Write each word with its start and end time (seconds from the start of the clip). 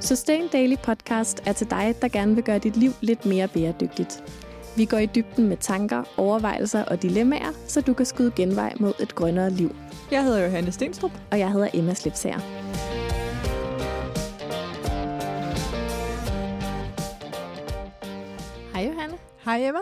Sustain 0.00 0.48
Daily 0.48 0.76
Podcast 0.82 1.42
er 1.46 1.52
til 1.52 1.70
dig, 1.70 1.94
der 2.02 2.08
gerne 2.08 2.34
vil 2.34 2.44
gøre 2.44 2.58
dit 2.58 2.76
liv 2.76 2.90
lidt 3.00 3.26
mere 3.26 3.48
bæredygtigt. 3.48 4.24
Vi 4.76 4.84
går 4.84 4.98
i 4.98 5.06
dybden 5.06 5.48
med 5.48 5.56
tanker, 5.56 6.04
overvejelser 6.16 6.84
og 6.84 7.02
dilemmaer, 7.02 7.52
så 7.66 7.80
du 7.80 7.94
kan 7.94 8.06
skyde 8.06 8.32
genvej 8.36 8.74
mod 8.80 8.92
et 9.00 9.14
grønnere 9.14 9.50
liv. 9.50 9.76
Jeg 10.10 10.24
hedder 10.24 10.44
Johanne 10.44 10.72
Stenstrup. 10.72 11.10
Og 11.30 11.38
jeg 11.38 11.52
hedder 11.52 11.68
Emma 11.74 11.94
Slipsager. 11.94 12.38
Hej 18.72 18.84
Johanne. 18.86 19.18
Hej 19.44 19.68
Emma. 19.68 19.80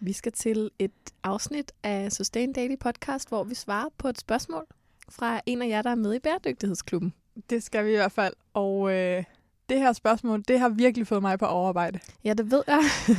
Vi 0.00 0.12
skal 0.12 0.32
til 0.32 0.70
et 0.78 0.92
afsnit 1.22 1.72
af 1.82 2.12
Sustain 2.12 2.52
Daily 2.52 2.76
Podcast, 2.80 3.28
hvor 3.28 3.44
vi 3.44 3.54
svarer 3.54 3.88
på 3.98 4.08
et 4.08 4.18
spørgsmål 4.18 4.64
fra 5.10 5.40
en 5.46 5.62
af 5.62 5.68
jer, 5.68 5.82
der 5.82 5.90
er 5.90 5.94
med 5.94 6.14
i 6.14 6.18
Bæredygtighedsklubben. 6.18 7.14
Det 7.50 7.62
skal 7.62 7.84
vi 7.84 7.90
i 7.92 7.96
hvert 7.96 8.12
fald. 8.12 8.34
Og 8.54 8.92
øh, 8.92 9.24
det 9.68 9.78
her 9.78 9.92
spørgsmål, 9.92 10.42
det 10.48 10.60
har 10.60 10.68
virkelig 10.68 11.06
fået 11.06 11.22
mig 11.22 11.38
på 11.38 11.46
overarbejde. 11.46 11.98
Ja, 12.24 12.32
det 12.34 12.50
ved 12.50 12.62
jeg. 12.66 12.82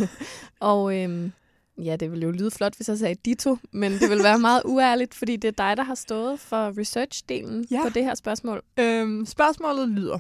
og 0.60 0.98
øhm, 1.04 1.32
ja, 1.78 1.96
det 1.96 2.12
ville 2.12 2.26
jo 2.26 2.32
lyde 2.32 2.52
flot, 2.52 2.76
hvis 2.76 2.90
jeg 2.90 2.98
sagde 2.98 3.16
ditto, 3.26 3.58
men 3.72 3.92
det 3.92 4.10
vil 4.10 4.24
være 4.24 4.40
meget 4.40 4.62
uærligt, 4.66 5.14
fordi 5.14 5.36
det 5.36 5.48
er 5.48 5.52
dig, 5.68 5.78
der 5.78 5.84
har 5.84 5.96
stået 5.96 6.40
for 6.40 6.72
research-delen 6.72 7.68
Ja. 7.72 7.84
på 7.84 7.90
det 7.90 8.04
her 8.04 8.16
spørgsmål. 8.16 8.62
Øhm, 8.80 9.26
spørgsmålet 9.26 9.90
lyder. 9.90 10.20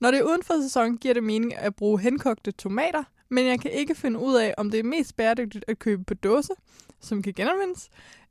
Når 0.00 0.10
det 0.10 0.20
er 0.20 0.24
uden 0.24 0.42
for 0.42 0.62
sæson, 0.62 0.96
giver 0.96 1.14
det 1.14 1.22
mening 1.22 1.56
at 1.56 1.74
bruge 1.76 2.00
henkogte 2.00 2.52
tomater, 2.52 3.02
men 3.30 3.46
jeg 3.46 3.60
kan 3.60 3.70
ikke 3.70 3.94
finde 3.94 4.18
ud 4.18 4.34
af, 4.34 4.54
om 4.56 4.70
det 4.70 4.80
er 4.80 4.84
mest 4.84 5.16
bæredygtigt 5.16 5.64
at 5.68 5.78
købe 5.78 6.04
på 6.04 6.14
dåse, 6.14 6.52
som 7.00 7.22
kan 7.22 7.32
genanvendes, 7.36 7.88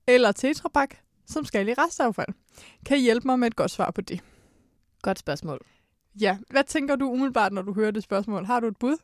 eller 0.08 0.32
tetrapak, 0.32 0.96
som 1.28 1.46
skal 1.46 1.68
i 1.68 1.74
restaffald. 1.74 2.28
Kan 2.86 2.98
I 2.98 3.02
hjælpe 3.02 3.28
mig 3.28 3.40
med 3.40 3.48
et 3.48 3.56
godt 3.56 3.72
svar 3.72 3.92
på 3.92 4.02
det? 4.02 4.20
Godt 5.04 5.20
spørgsmål. 5.20 5.60
Ja, 6.22 6.38
hvad 6.50 6.64
tænker 6.64 6.96
du 6.96 7.12
umiddelbart, 7.12 7.54
når 7.54 7.62
du 7.62 7.74
hører 7.74 7.92
det 7.92 8.04
spørgsmål? 8.04 8.46
Har 8.46 8.60
du 8.60 8.68
et 8.68 8.78
bud? 8.78 8.98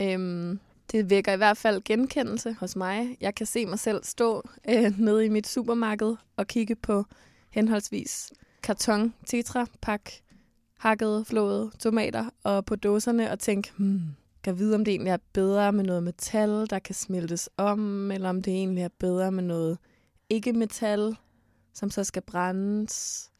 Øhm, 0.00 0.60
det 0.92 1.10
vækker 1.10 1.32
i 1.32 1.36
hvert 1.36 1.56
fald 1.56 1.82
genkendelse 1.84 2.56
hos 2.60 2.76
mig. 2.76 3.16
Jeg 3.20 3.34
kan 3.34 3.46
se 3.46 3.66
mig 3.66 3.78
selv 3.78 4.04
stå 4.04 4.42
øh, 4.68 4.98
nede 4.98 5.26
i 5.26 5.28
mit 5.28 5.46
supermarked 5.46 6.16
og 6.36 6.46
kigge 6.46 6.74
på 6.76 7.04
henholdsvis 7.50 8.32
karton, 8.62 9.14
tetrapak, 9.26 10.10
hakkede, 10.78 11.24
flåede 11.24 11.70
tomater 11.78 12.30
og 12.42 12.64
på 12.64 12.76
dåserne 12.76 13.30
og 13.30 13.38
tænke, 13.38 13.72
hmm, 13.76 14.00
kan 14.42 14.58
vide, 14.58 14.74
om 14.74 14.84
det 14.84 14.92
egentlig 14.92 15.10
er 15.10 15.18
bedre 15.32 15.72
med 15.72 15.84
noget 15.84 16.02
metal, 16.02 16.66
der 16.70 16.78
kan 16.78 16.94
smeltes 16.94 17.50
om, 17.56 18.10
eller 18.10 18.28
om 18.28 18.42
det 18.42 18.52
egentlig 18.52 18.84
er 18.84 18.88
bedre 18.98 19.32
med 19.32 19.42
noget 19.42 19.78
ikke-metal, 20.30 21.16
som 21.74 21.90
så 21.90 22.04
skal 22.04 22.22
brændes. 22.22 23.30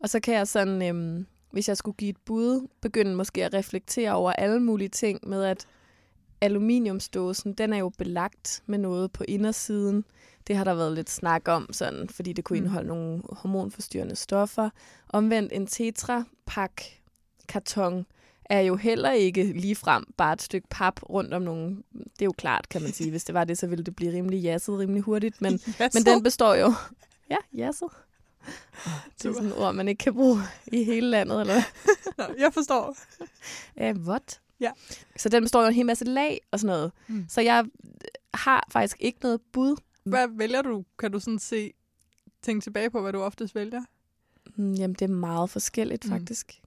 Og 0.00 0.08
så 0.08 0.20
kan 0.20 0.34
jeg 0.34 0.48
sådan, 0.48 0.82
øhm, 0.82 1.26
hvis 1.50 1.68
jeg 1.68 1.76
skulle 1.76 1.96
give 1.96 2.10
et 2.10 2.16
bud, 2.24 2.68
begynde 2.80 3.14
måske 3.14 3.44
at 3.44 3.54
reflektere 3.54 4.12
over 4.12 4.32
alle 4.32 4.60
mulige 4.60 4.88
ting 4.88 5.28
med, 5.28 5.44
at 5.44 5.66
aluminiumsdåsen, 6.40 7.52
den 7.52 7.72
er 7.72 7.78
jo 7.78 7.88
belagt 7.98 8.62
med 8.66 8.78
noget 8.78 9.12
på 9.12 9.24
indersiden. 9.28 10.04
Det 10.46 10.56
har 10.56 10.64
der 10.64 10.74
været 10.74 10.92
lidt 10.92 11.10
snak 11.10 11.48
om, 11.48 11.72
sådan, 11.72 12.08
fordi 12.08 12.32
det 12.32 12.44
kunne 12.44 12.58
Mm. 12.58 12.64
indeholde 12.64 12.88
nogle 12.88 13.22
hormonforstyrrende 13.32 14.16
stoffer. 14.16 14.70
Omvendt 15.08 15.52
en 15.52 15.66
tetrapak 15.66 16.82
karton 17.48 18.06
er 18.44 18.60
jo 18.60 18.76
heller 18.76 19.10
ikke 19.10 19.42
ligefrem 19.52 20.04
bare 20.16 20.32
et 20.32 20.42
stykke 20.42 20.68
pap 20.70 21.10
rundt 21.10 21.34
om 21.34 21.42
nogle... 21.42 21.76
Det 21.92 22.22
er 22.22 22.24
jo 22.24 22.32
klart, 22.38 22.68
kan 22.68 22.82
man 22.82 22.92
sige. 22.92 23.10
Hvis 23.14 23.24
det 23.24 23.34
var 23.34 23.44
det, 23.44 23.58
så 23.58 23.66
ville 23.66 23.84
det 23.84 23.96
blive 23.96 24.12
rimelig 24.12 24.42
jasset 24.42 24.78
rimelig 24.78 25.02
hurtigt. 25.02 25.40
Men, 25.42 25.60
men 25.94 26.04
den 26.06 26.22
består 26.22 26.54
jo... 26.54 26.72
Ja, 27.30 27.36
jasset. 27.54 27.88
Det 29.22 29.28
er 29.28 29.32
sådan 29.32 29.48
et 29.48 29.56
ord, 29.56 29.74
man 29.74 29.88
ikke 29.88 29.98
kan 29.98 30.14
bruge 30.14 30.38
i 30.72 30.84
hele 30.84 31.10
landet, 31.10 31.40
eller? 31.40 31.62
Nå, 32.18 32.24
jeg 32.38 32.52
forstår. 32.54 32.96
Ja, 33.76 33.92
what? 33.92 34.40
Ja. 34.60 34.70
Så 35.16 35.28
den 35.28 35.42
består 35.42 35.60
jo 35.62 35.68
en 35.68 35.74
hel 35.74 35.86
masse 35.86 36.04
lag 36.04 36.40
og 36.50 36.60
sådan 36.60 36.76
noget. 36.76 36.92
Mm. 37.08 37.26
Så 37.28 37.40
jeg 37.40 37.64
har 38.34 38.68
faktisk 38.72 38.96
ikke 39.00 39.18
noget 39.22 39.40
bud. 39.52 39.76
Hvad 40.04 40.28
vælger 40.30 40.62
du? 40.62 40.84
Kan 40.98 41.12
du 41.12 41.20
sådan 41.20 41.38
se, 41.38 41.72
tænke 42.42 42.64
tilbage 42.64 42.90
på, 42.90 43.00
hvad 43.00 43.12
du 43.12 43.20
oftest 43.22 43.54
vælger? 43.54 43.82
Mm, 44.56 44.72
Jamen, 44.74 44.94
det 44.94 45.02
er 45.10 45.14
meget 45.14 45.50
forskelligt, 45.50 46.04
Mm. 46.04 46.10
faktisk. 46.10 46.60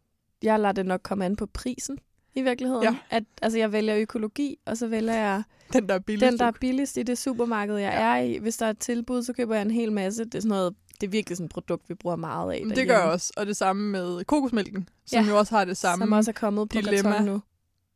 Jeg 0.43 0.59
lader 0.59 0.71
det 0.71 0.85
nok 0.85 1.01
komme 1.03 1.25
an 1.25 1.35
på 1.35 1.45
prisen, 1.45 1.99
i 2.35 2.41
virkeligheden. 2.41 2.83
Ja. 2.83 2.95
At, 3.09 3.23
altså, 3.41 3.59
jeg 3.59 3.71
vælger 3.71 3.95
økologi, 3.97 4.57
og 4.65 4.77
så 4.77 4.87
vælger 4.87 5.13
jeg 5.13 5.43
Den, 5.73 5.89
der 5.89 5.95
er 5.95 5.99
billigst. 5.99 6.31
den, 6.31 6.39
der 6.39 6.45
er 6.45 6.51
billigst 6.51 6.97
i 6.97 7.03
det 7.03 7.17
supermarked, 7.17 7.75
jeg 7.75 7.93
Ja. 7.93 7.99
er 8.01 8.17
i. 8.17 8.37
Hvis 8.37 8.57
der 8.57 8.65
er 8.65 8.69
et 8.69 8.79
tilbud, 8.79 9.23
så 9.23 9.33
køber 9.33 9.55
jeg 9.55 9.61
en 9.61 9.71
hel 9.71 9.91
masse. 9.91 10.25
Det 10.25 10.35
er 10.35 10.39
sådan 10.41 10.49
noget, 10.49 10.75
det 11.01 11.07
er 11.07 11.11
virkelig 11.11 11.37
sådan 11.37 11.45
et 11.45 11.51
produkt, 11.51 11.89
vi 11.89 11.93
bruger 11.93 12.15
meget 12.15 12.53
af 12.53 12.59
Men 12.59 12.69
det 12.69 12.77
derhjemme. 12.77 12.93
gør 12.93 13.01
jeg 13.03 13.11
også. 13.11 13.33
Og 13.37 13.45
det 13.45 13.57
samme 13.57 13.89
med 13.91 14.23
kokosmælken, 14.25 14.89
som 15.05 15.19
Ja. 15.23 15.29
jo 15.29 15.37
også 15.37 15.55
har 15.55 15.65
det 15.65 15.77
samme. 15.77 16.05
Som 16.05 16.11
også 16.11 16.31
er 16.31 16.33
kommet 16.33 16.69
på 16.69 16.77
dilemma. 16.81 17.21
nu. 17.21 17.41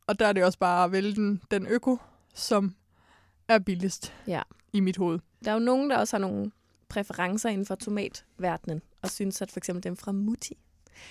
Og 0.06 0.18
der 0.18 0.26
er 0.26 0.32
det 0.32 0.44
også 0.44 0.58
bare 0.58 0.84
at 0.84 0.92
vælge 0.92 1.14
den, 1.14 1.42
den 1.50 1.66
øko, 1.66 1.96
som 2.34 2.74
er 3.48 3.58
billigst 3.58 4.12
Ja. 4.26 4.42
i 4.72 4.80
mit 4.80 4.96
hoved. 4.96 5.18
Der 5.44 5.50
er 5.50 5.54
jo 5.54 5.60
nogen, 5.60 5.90
der 5.90 5.96
også 5.96 6.16
har 6.16 6.20
nogle 6.20 6.50
præferencer 6.88 7.48
inden 7.48 7.66
for 7.66 7.74
tomatverdenen, 7.74 8.82
og 9.02 9.10
synes, 9.10 9.42
at 9.42 9.50
for 9.52 9.60
eksempel 9.60 9.82
dem 9.84 9.96
fra 9.96 10.12
Mutti 10.12 10.56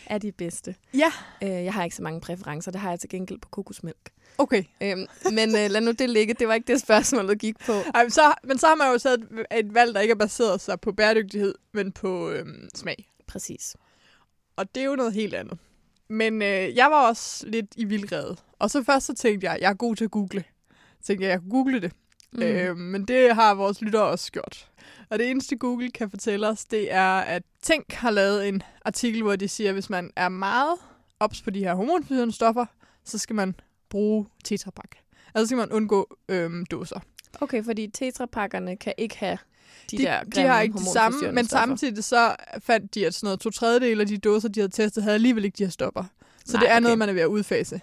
er 0.06 0.18
de 0.18 0.31
bedste. 0.31 0.75
Ja. 0.94 1.12
Øh, 1.44 1.50
jeg 1.50 1.73
har 1.73 1.84
ikke 1.84 1.96
så 1.96 2.03
mange 2.03 2.22
præferencer, 2.22 2.72
det 2.72 2.81
har 2.81 2.90
jeg 2.90 3.00
til 3.00 3.09
gengæld 3.09 3.40
på 3.40 3.50
kokosmælk. 3.50 4.12
Okay. 4.38 4.63
Øhm, 4.81 5.06
men 5.31 5.50
øh, 5.50 5.69
lad 5.69 5.81
nu 5.81 5.91
det 5.91 6.09
ligge, 6.09 6.34
det 6.34 6.47
var 6.47 6.53
ikke 6.53 6.73
det 6.73 6.81
spørgsmålet 6.81 7.40
gik 7.40 7.56
på. 7.66 7.72
Ej, 7.72 8.03
men, 8.03 8.12
så, 8.12 8.34
men 8.44 8.57
så 8.57 8.68
har 8.68 8.75
man 8.75 8.91
jo 8.91 8.97
taget 8.97 9.19
et, 9.19 9.59
et 9.59 9.73
valg, 9.73 9.96
der 9.96 10.01
ikke 10.01 10.12
er 10.12 10.16
baseret 10.16 10.62
sig 10.62 10.79
på 10.79 10.91
bæredygtighed, 10.91 11.56
men 11.73 11.91
på 11.91 12.31
øhm, 12.31 12.69
smag. 12.75 13.07
Præcis. 13.28 13.75
Og 14.56 14.75
det 14.75 14.81
er 14.81 14.85
jo 14.85 14.96
noget 14.96 15.13
helt 15.13 15.34
andet. 15.34 15.57
Men 16.09 16.41
øh, 16.41 16.75
jeg 16.75 16.91
var 16.91 17.07
også 17.07 17.47
lidt 17.47 17.73
i 17.75 17.85
vildrede. 17.85 18.35
Og 18.59 18.69
så 18.69 18.84
først 18.84 19.06
så 19.06 19.13
tænkte 19.13 19.47
jeg, 19.47 19.57
jeg 19.62 19.69
er 19.69 19.73
god 19.75 19.96
til 19.96 20.06
at 20.06 20.12
google. 20.12 20.44
Så 21.02 21.07
tænkte 21.07 21.25
jeg, 21.25 21.31
jeg 21.31 21.40
kunne 21.40 21.52
google 21.52 21.81
det. 21.81 21.91
Mm. 22.35 22.44
Øh, 22.44 22.78
men 22.78 23.06
det 23.06 23.35
har 23.35 23.53
vores 23.53 23.81
lyttere 23.81 24.03
også 24.03 24.31
gjort. 24.31 24.69
Og 25.09 25.19
det 25.19 25.29
eneste 25.29 25.56
Google 25.56 25.91
kan 25.91 26.09
fortælle 26.09 26.47
os, 26.47 26.66
det 26.66 26.94
er, 26.94 27.18
at 27.18 27.44
Tænk 27.62 27.94
har 27.94 28.09
lavet 28.12 28.47
en 28.47 28.63
artikel, 28.85 29.22
hvor 29.23 29.35
de 29.35 29.47
siger, 29.47 29.69
at 29.69 29.73
hvis 29.75 29.90
man 29.90 30.12
er 30.16 30.29
meget 30.29 30.78
ops 31.19 31.41
på 31.41 31.50
de 31.50 31.59
her 31.59 31.73
hormonforstyrrende 31.75 32.34
stoffer, 32.35 32.66
så 33.06 33.18
skal 33.18 33.35
man 33.35 33.56
bruge 33.90 34.25
tetrapak. 34.44 34.90
Altså 35.35 35.47
skal 35.47 35.57
man 35.57 35.72
undgå 35.72 36.18
øhm, 36.29 36.66
dåser. 36.66 37.00
Okay, 37.41 37.63
fordi 37.63 37.88
tetrapakkerne 37.94 38.75
kan 38.78 38.94
ikke 38.97 39.17
have 39.17 39.38
de, 39.91 39.97
De, 39.97 40.03
der 40.03 40.23
de 40.23 40.41
har 40.41 40.62
ikke 40.62 40.78
de 40.78 40.85
samme, 40.94 41.31
men 41.31 41.46
stoffer. 41.46 41.66
samtidig 41.66 42.03
så 42.03 42.35
fandt 42.59 42.96
de, 42.96 43.06
at 43.06 43.13
sådan 43.13 43.28
noget 43.28 43.40
to 43.40 43.50
tredjedel 43.50 44.02
af 44.02 44.07
de 44.07 44.17
dåser, 44.17 44.50
de 44.50 44.59
havde 44.59 44.72
testet, 44.72 45.03
havde 45.03 45.13
alligevel 45.13 45.46
ikke 45.46 45.57
de 45.57 45.63
her 45.63 45.72
stoffer. 45.72 46.03
Så 46.46 46.53
Nej, 46.53 46.59
det 46.62 46.72
er 46.72 46.75
okay. 46.75 46.81
noget, 46.84 46.97
man 46.97 47.09
er 47.09 47.13
ved 47.13 47.22
at 47.22 47.28
udfase. 47.28 47.81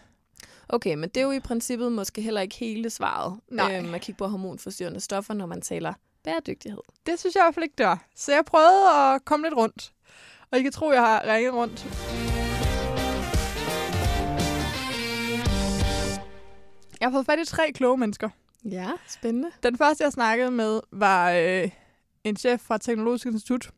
Okay, 0.69 0.95
men 0.95 1.09
det 1.09 1.17
er 1.17 1.25
jo 1.25 1.31
i 1.31 1.41
princippet 1.41 1.93
måske 1.93 2.23
heller 2.23 2.41
ikke 2.41 2.57
hele 2.57 2.91
svaret. 2.91 3.41
Nej. 3.49 3.79
Øhm, 3.79 3.95
at 3.95 4.01
kigge 4.01 4.19
på 4.19 4.27
hormonforstyrrende 4.27 5.01
stoffer, 5.01 5.35
når 5.35 5.47
man 5.47 5.61
taler 5.61 5.95
bæredygtighed. 6.25 6.81
Det 7.07 7.19
synes 7.19 7.35
jeg 7.35 7.43
i 7.43 7.45
hvert 7.45 7.55
fald 7.55 7.65
ikke, 7.65 7.75
det 7.79 7.87
var. 7.87 8.07
Så 8.17 8.33
jeg 8.33 8.45
prøvede 8.45 8.91
at 8.91 9.25
komme 9.25 9.47
lidt 9.47 9.57
rundt. 9.57 9.93
Og 10.51 10.59
I 10.59 10.63
kan 10.63 10.73
tro, 10.73 10.93
jeg 10.93 11.01
har 11.01 11.25
ringet 11.35 11.55
rundt. 11.55 11.87
Jeg 17.01 17.09
har 17.09 17.13
fået 17.13 17.27
fat 17.27 17.39
i 17.39 17.45
tre 17.45 17.73
kloge 17.73 17.99
mennesker. 17.99 18.29
Ja, 18.65 18.91
spændende. 19.09 19.51
Den 19.63 19.79
første, 19.79 20.05
jeg 20.05 20.13
snakkede 20.13 20.51
med, 20.51 20.81
var 20.93 21.31
øh, 21.31 21.71
en 22.25 22.37
chef 22.37 22.61
fra 22.61 22.79
Teknologisk 22.79 23.27
Institut. 23.27 23.71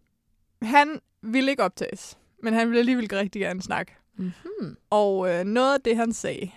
Han 0.62 1.00
ville 1.22 1.50
ikke 1.50 1.62
optages, 1.62 2.18
men 2.42 2.54
han 2.54 2.66
ville 2.68 2.78
alligevel 2.78 3.08
rigtig 3.12 3.40
gerne 3.40 3.62
snakke. 3.62 3.92
Mm-hmm. 4.16 4.76
Og 4.90 5.28
øh, 5.30 5.44
noget 5.44 5.74
af 5.74 5.80
det, 5.80 5.96
han 5.96 6.12
sagde, 6.12 6.50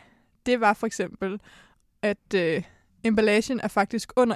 det 0.47 0.62
var 0.62 0.74
for 0.74 0.88
eksempel, 0.88 1.40
at 2.02 2.34
øh, 2.35 2.63
emballagen 3.03 3.60
er 3.60 3.68
faktisk 3.68 4.12
under 4.16 4.36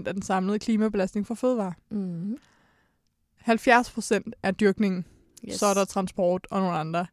1% 0.00 0.06
af 0.06 0.14
den 0.14 0.22
samlede 0.22 0.58
klimabelastning 0.58 1.26
for 1.26 1.34
fødevarer. 1.34 1.72
Mm-hmm. 1.90 2.38
70% 3.48 4.20
er 4.42 4.50
dyrkningen, 4.50 5.04
Yes. 5.48 5.54
så 5.58 5.66
er 5.66 5.74
der 5.74 5.84
transport 5.84 6.46
og 6.50 6.60
nogle 6.60 6.76
andre. 6.78 7.06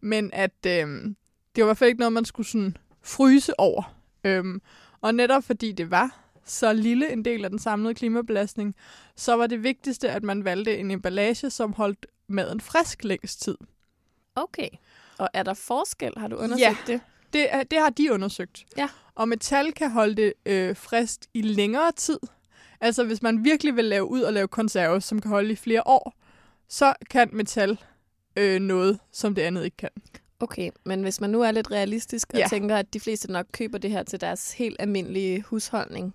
Men 0.00 0.30
at 0.32 0.66
øh, 0.66 0.72
det 0.72 1.14
var 1.56 1.62
i 1.62 1.64
hvert 1.64 1.76
fald 1.76 1.88
ikke 1.88 1.98
noget, 2.00 2.12
man 2.12 2.24
skulle 2.24 2.46
sådan 2.46 2.76
fryse 3.02 3.60
over. 3.60 3.94
Øhm, 4.24 4.62
og 5.00 5.14
netop 5.14 5.44
fordi 5.44 5.72
det 5.72 5.90
var 5.90 6.18
så 6.44 6.72
lille 6.72 7.12
en 7.12 7.24
del 7.24 7.44
af 7.44 7.50
den 7.50 7.58
samlede 7.58 7.94
klimabelastning, 7.94 8.74
så 9.16 9.36
var 9.36 9.46
det 9.46 9.62
vigtigste, 9.62 10.10
at 10.10 10.22
man 10.22 10.44
valgte 10.44 10.76
en 10.78 10.90
emballage, 10.90 11.50
som 11.50 11.72
holdt 11.72 12.06
maden 12.28 12.60
frisk 12.60 13.04
længst 13.04 13.40
tid. 13.42 13.56
Okay. 14.34 14.68
Og 15.18 15.28
er 15.32 15.42
der 15.42 15.54
forskel? 15.54 16.12
Har 16.16 16.28
du 16.28 16.36
undersøgt 16.36 16.84
det? 16.86 17.00
Det, 17.32 17.46
det 17.70 17.78
har 17.78 17.90
de 17.90 18.12
undersøgt. 18.12 18.64
Ja. 18.76 18.88
Og 19.14 19.28
metal 19.28 19.72
kan 19.72 19.90
holde 19.90 20.14
det 20.14 20.32
øh, 20.46 20.76
frisk 20.76 21.20
i 21.34 21.42
længere 21.42 21.92
tid. 21.96 22.18
Altså 22.80 23.04
hvis 23.04 23.22
man 23.22 23.44
virkelig 23.44 23.76
vil 23.76 23.84
lave 23.84 24.04
ud 24.04 24.20
og 24.20 24.32
lave 24.32 24.48
konserve, 24.48 25.00
som 25.00 25.20
kan 25.20 25.30
holde 25.30 25.52
i 25.52 25.56
flere 25.56 25.82
år, 25.86 26.14
så 26.68 26.94
kan 27.10 27.30
metal 27.32 27.78
øh, 28.36 28.60
noget, 28.60 28.98
som 29.12 29.34
det 29.34 29.42
andet 29.42 29.64
ikke 29.64 29.76
kan. 29.76 29.90
Okay, 30.40 30.70
men 30.84 31.02
hvis 31.02 31.20
man 31.20 31.30
nu 31.30 31.40
er 31.42 31.50
lidt 31.50 31.70
realistisk 31.70 32.30
og 32.34 32.38
Ja. 32.38 32.46
tænker, 32.50 32.76
at 32.76 32.94
de 32.94 33.00
fleste 33.00 33.32
nok 33.32 33.46
køber 33.52 33.78
det 33.78 33.90
her 33.90 34.02
til 34.02 34.20
deres 34.20 34.52
helt 34.52 34.76
almindelige 34.78 35.42
husholdning. 35.42 36.14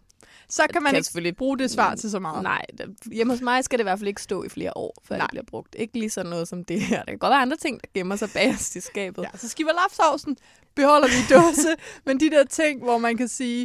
Så 0.49 0.63
kan 0.73 0.83
man 0.83 0.89
kan 0.91 0.97
ikke 0.97 1.05
selvfølgelig- 1.05 1.35
bruge 1.35 1.57
det 1.57 1.71
svar 1.71 1.95
til 1.95 2.11
så 2.11 2.19
meget. 2.19 2.43
Nej, 2.43 2.65
hjemme 3.11 3.33
hos 3.33 3.41
mig 3.41 3.63
skal 3.63 3.79
det 3.79 3.83
i 3.83 3.87
hvert 3.87 3.99
fald 3.99 4.07
ikke 4.07 4.21
stå 4.21 4.43
i 4.43 4.49
flere 4.49 4.77
år, 4.77 4.93
før 5.03 5.17
Nej. 5.17 5.21
det 5.25 5.29
bliver 5.31 5.43
brugt. 5.43 5.75
Ikke 5.79 5.99
lige 5.99 6.09
sådan 6.09 6.29
noget 6.29 6.47
som 6.47 6.65
det 6.65 6.81
her. 6.81 6.97
Der 6.97 7.11
kan 7.11 7.17
godt 7.19 7.31
være 7.31 7.41
andre 7.41 7.57
ting, 7.57 7.81
der 7.81 7.87
gemmer 7.93 8.15
sig 8.15 8.29
bagerst 8.33 8.75
i 8.75 8.81
skabet. 8.81 9.23
Ja, 9.23 9.37
så 9.37 9.49
skiverlapsovsen 9.49 10.37
beholder 10.75 11.07
vi 11.07 11.13
i 11.13 11.39
dåse, 11.39 11.75
men 12.05 12.19
de 12.19 12.29
der 12.29 12.43
ting, 12.45 12.83
hvor 12.83 12.97
man 12.97 13.17
kan 13.17 13.27
sige, 13.27 13.61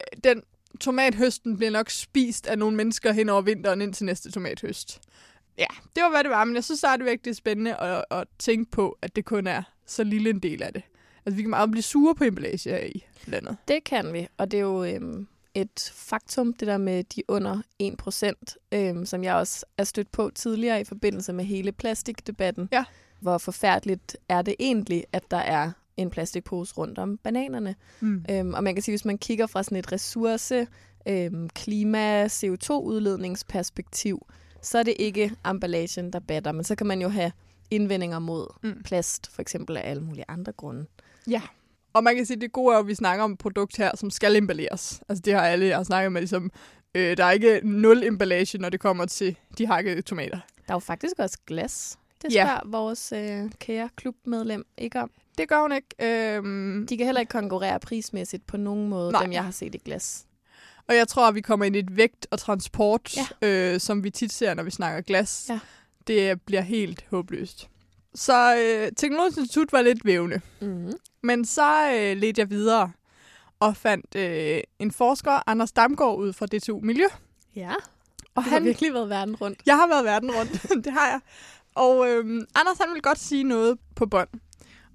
øh, 0.00 0.20
den 0.24 0.42
tomathøsten 0.80 1.56
bliver 1.56 1.70
nok 1.70 1.90
spist 1.90 2.46
af 2.46 2.58
nogle 2.58 2.76
mennesker 2.76 3.12
hen 3.12 3.28
over 3.28 3.42
vinteren 3.42 3.82
ind 3.82 3.94
til 3.94 4.06
næste 4.06 4.30
tomathøst. 4.30 5.00
Ja, 5.58 5.66
det 5.96 6.02
var, 6.02 6.10
hvad 6.10 6.22
det 6.24 6.30
var, 6.30 6.44
men 6.44 6.54
jeg 6.54 6.64
synes 6.64 6.78
stadigvæk, 6.78 7.24
det 7.24 7.30
er 7.30 7.34
spændende 7.34 7.74
at, 7.76 8.04
at 8.10 8.24
tænke 8.38 8.70
på, 8.70 8.98
at 9.02 9.16
det 9.16 9.24
kun 9.24 9.46
er 9.46 9.62
så 9.86 10.04
lille 10.04 10.30
en 10.30 10.38
del 10.38 10.62
af 10.62 10.72
det. 10.72 10.82
Altså, 11.26 11.36
vi 11.36 11.42
kan 11.42 11.50
meget 11.50 11.70
blive 11.70 11.82
sure 11.82 12.14
på 12.14 12.24
emballage 12.24 12.70
her 12.70 12.78
i 12.78 13.04
landet. 13.26 13.56
Det 13.68 13.84
kan 13.84 14.12
vi, 14.12 14.28
og 14.38 14.50
det 14.50 14.56
er 14.56 14.60
jo 14.62 14.84
øhm, 14.84 15.26
et 15.54 15.92
faktum, 15.94 16.52
det 16.52 16.68
der 16.68 16.78
med 16.78 17.04
de 17.04 17.22
under 17.28 17.62
1%, 17.82 18.68
øhm, 18.72 19.06
som 19.06 19.24
jeg 19.24 19.34
også 19.34 19.66
er 19.78 19.84
stødt 19.84 20.12
på 20.12 20.30
tidligere 20.34 20.80
i 20.80 20.84
forbindelse 20.84 21.32
med 21.32 21.44
hele 21.44 21.72
plastikdebatten. 21.72 22.68
Ja. 22.72 22.84
Hvor 23.20 23.38
forfærdeligt 23.38 24.16
er 24.28 24.42
det 24.42 24.54
egentlig, 24.60 25.04
at 25.12 25.30
der 25.30 25.36
er 25.36 25.70
en 25.96 26.10
plastikpose 26.10 26.74
rundt 26.74 26.98
om 26.98 27.16
bananerne. 27.16 27.74
Mm. 28.00 28.24
Øhm, 28.30 28.54
og 28.54 28.64
man 28.64 28.74
kan 28.74 28.82
sige, 28.82 28.92
hvis 28.92 29.04
man 29.04 29.18
kigger 29.18 29.46
fra 29.46 29.62
sådan 29.62 29.78
et 29.78 29.92
ressource, 29.92 30.66
øhm, 31.08 31.48
klima, 31.48 32.26
CO2-udledningsperspektiv, 32.26 34.18
så 34.62 34.78
er 34.78 34.82
det 34.82 34.94
ikke 34.98 35.32
emballagen, 35.50 36.12
der 36.12 36.18
batter, 36.20 36.52
men 36.52 36.64
så 36.64 36.74
kan 36.74 36.86
man 36.86 37.02
jo 37.02 37.08
have 37.08 37.32
indvendinger 37.70 38.18
mod 38.18 38.46
Mm. 38.62 38.68
mm. 38.68 38.82
plast, 38.82 39.30
for 39.32 39.42
eksempel 39.42 39.76
af 39.76 39.90
alle 39.90 40.02
mulige 40.02 40.24
andre 40.28 40.52
grunde. 40.52 40.86
Ja. 41.26 41.42
Og 41.92 42.04
man 42.04 42.16
kan 42.16 42.26
sige, 42.26 42.34
at 42.34 42.40
det 42.40 42.52
gode 42.52 42.74
er 42.74 42.78
at 42.78 42.86
vi 42.86 42.94
snakker 42.94 43.24
om 43.24 43.32
et 43.32 43.38
produkt 43.38 43.76
her, 43.76 43.96
som 43.96 44.10
skal 44.10 44.36
emballeres. 44.36 45.00
Altså 45.08 45.22
det 45.22 45.32
har 45.34 45.40
alle, 45.40 45.66
jeg 45.66 45.76
har 45.76 45.84
snakket 45.84 46.12
med, 46.12 46.20
ligesom, 46.20 46.50
øh, 46.94 47.16
der 47.16 47.24
er 47.24 47.30
ikke 47.30 47.60
nul 47.64 48.04
emballage, 48.04 48.58
når 48.58 48.68
det 48.68 48.80
kommer 48.80 49.06
til 49.06 49.36
de 49.58 49.66
hakkede 49.66 50.02
tomater. 50.02 50.38
Der 50.66 50.72
er 50.72 50.74
jo 50.74 50.78
faktisk 50.78 51.14
også 51.18 51.38
glas. 51.46 51.98
Det 52.22 52.32
Ja. 52.34 52.44
spørger 52.44 52.60
vores 52.64 53.12
øh, 53.12 53.50
kære 53.58 53.88
klubmedlem 53.96 54.64
ikke 54.78 55.00
om. 55.00 55.10
Det 55.38 55.48
gør 55.48 55.60
hun 55.62 55.72
ikke. 55.72 56.34
Øhm, 56.36 56.86
De 56.86 56.96
kan 56.96 57.06
heller 57.06 57.20
ikke 57.20 57.30
konkurrere 57.30 57.80
prismæssigt 57.80 58.46
på 58.46 58.56
nogen 58.56 58.88
måde, 58.88 59.12
Nej. 59.12 59.22
dem 59.22 59.32
jeg 59.32 59.44
har 59.44 59.50
set 59.50 59.74
i 59.74 59.78
glas. 59.78 60.24
Og 60.88 60.96
jeg 60.96 61.08
tror, 61.08 61.28
at 61.28 61.34
vi 61.34 61.40
kommer 61.40 61.66
ind 61.66 61.76
i 61.76 61.78
et 61.78 61.96
vægt 61.96 62.26
og 62.30 62.38
transport, 62.38 63.16
Ja. 63.42 63.48
øh, 63.48 63.80
som 63.80 64.04
vi 64.04 64.10
tit 64.10 64.32
ser, 64.32 64.54
når 64.54 64.62
vi 64.62 64.70
snakker 64.70 65.00
glas. 65.00 65.46
Ja. 65.48 65.58
Det 66.06 66.42
bliver 66.42 66.62
helt 66.62 67.04
håbløst. 67.10 67.68
Så 68.14 68.56
øh, 68.56 68.92
Teknologisk 68.96 69.38
Institut 69.38 69.72
var 69.72 69.82
lidt 69.82 70.04
vævende. 70.04 70.40
Mm-hmm. 70.60 70.92
Men 71.22 71.44
så 71.44 71.92
øh, 71.94 72.16
ledte 72.16 72.40
jeg 72.40 72.50
videre 72.50 72.92
og 73.60 73.76
fandt 73.76 74.14
øh, 74.16 74.60
en 74.78 74.92
forsker, 74.92 75.48
Anders 75.48 75.72
Damgaard, 75.72 76.18
ud 76.18 76.32
fra 76.32 76.46
DTU 76.46 76.80
Miljø. 76.80 77.04
Ja, 77.56 77.74
Og 78.34 78.42
det 78.44 78.52
har 78.52 78.60
virkelig 78.60 78.94
været 78.94 79.08
verden 79.08 79.36
rundt. 79.36 79.58
Jeg 79.66 79.76
har 79.76 79.88
været 79.88 80.04
verden 80.04 80.30
rundt, 80.30 80.52
det 80.84 80.92
har 80.92 81.08
jeg. 81.08 81.20
Og 81.74 82.08
øh, 82.10 82.24
Anders 82.54 82.78
han 82.78 82.94
vil 82.94 83.02
godt 83.02 83.18
sige 83.18 83.44
noget 83.44 83.78
på 83.96 84.06
bånd. 84.06 84.28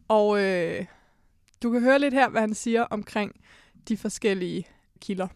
Og 0.08 0.44
øh, 0.44 0.86
du 1.64 1.72
kan 1.72 1.82
høre 1.82 2.00
lidt 2.00 2.14
her, 2.14 2.30
hvad 2.30 2.42
han 2.42 2.54
siger 2.54 2.84
omkring 2.84 3.32
de 3.88 3.98
forskellige 3.98 4.68
kilder. 5.02 5.28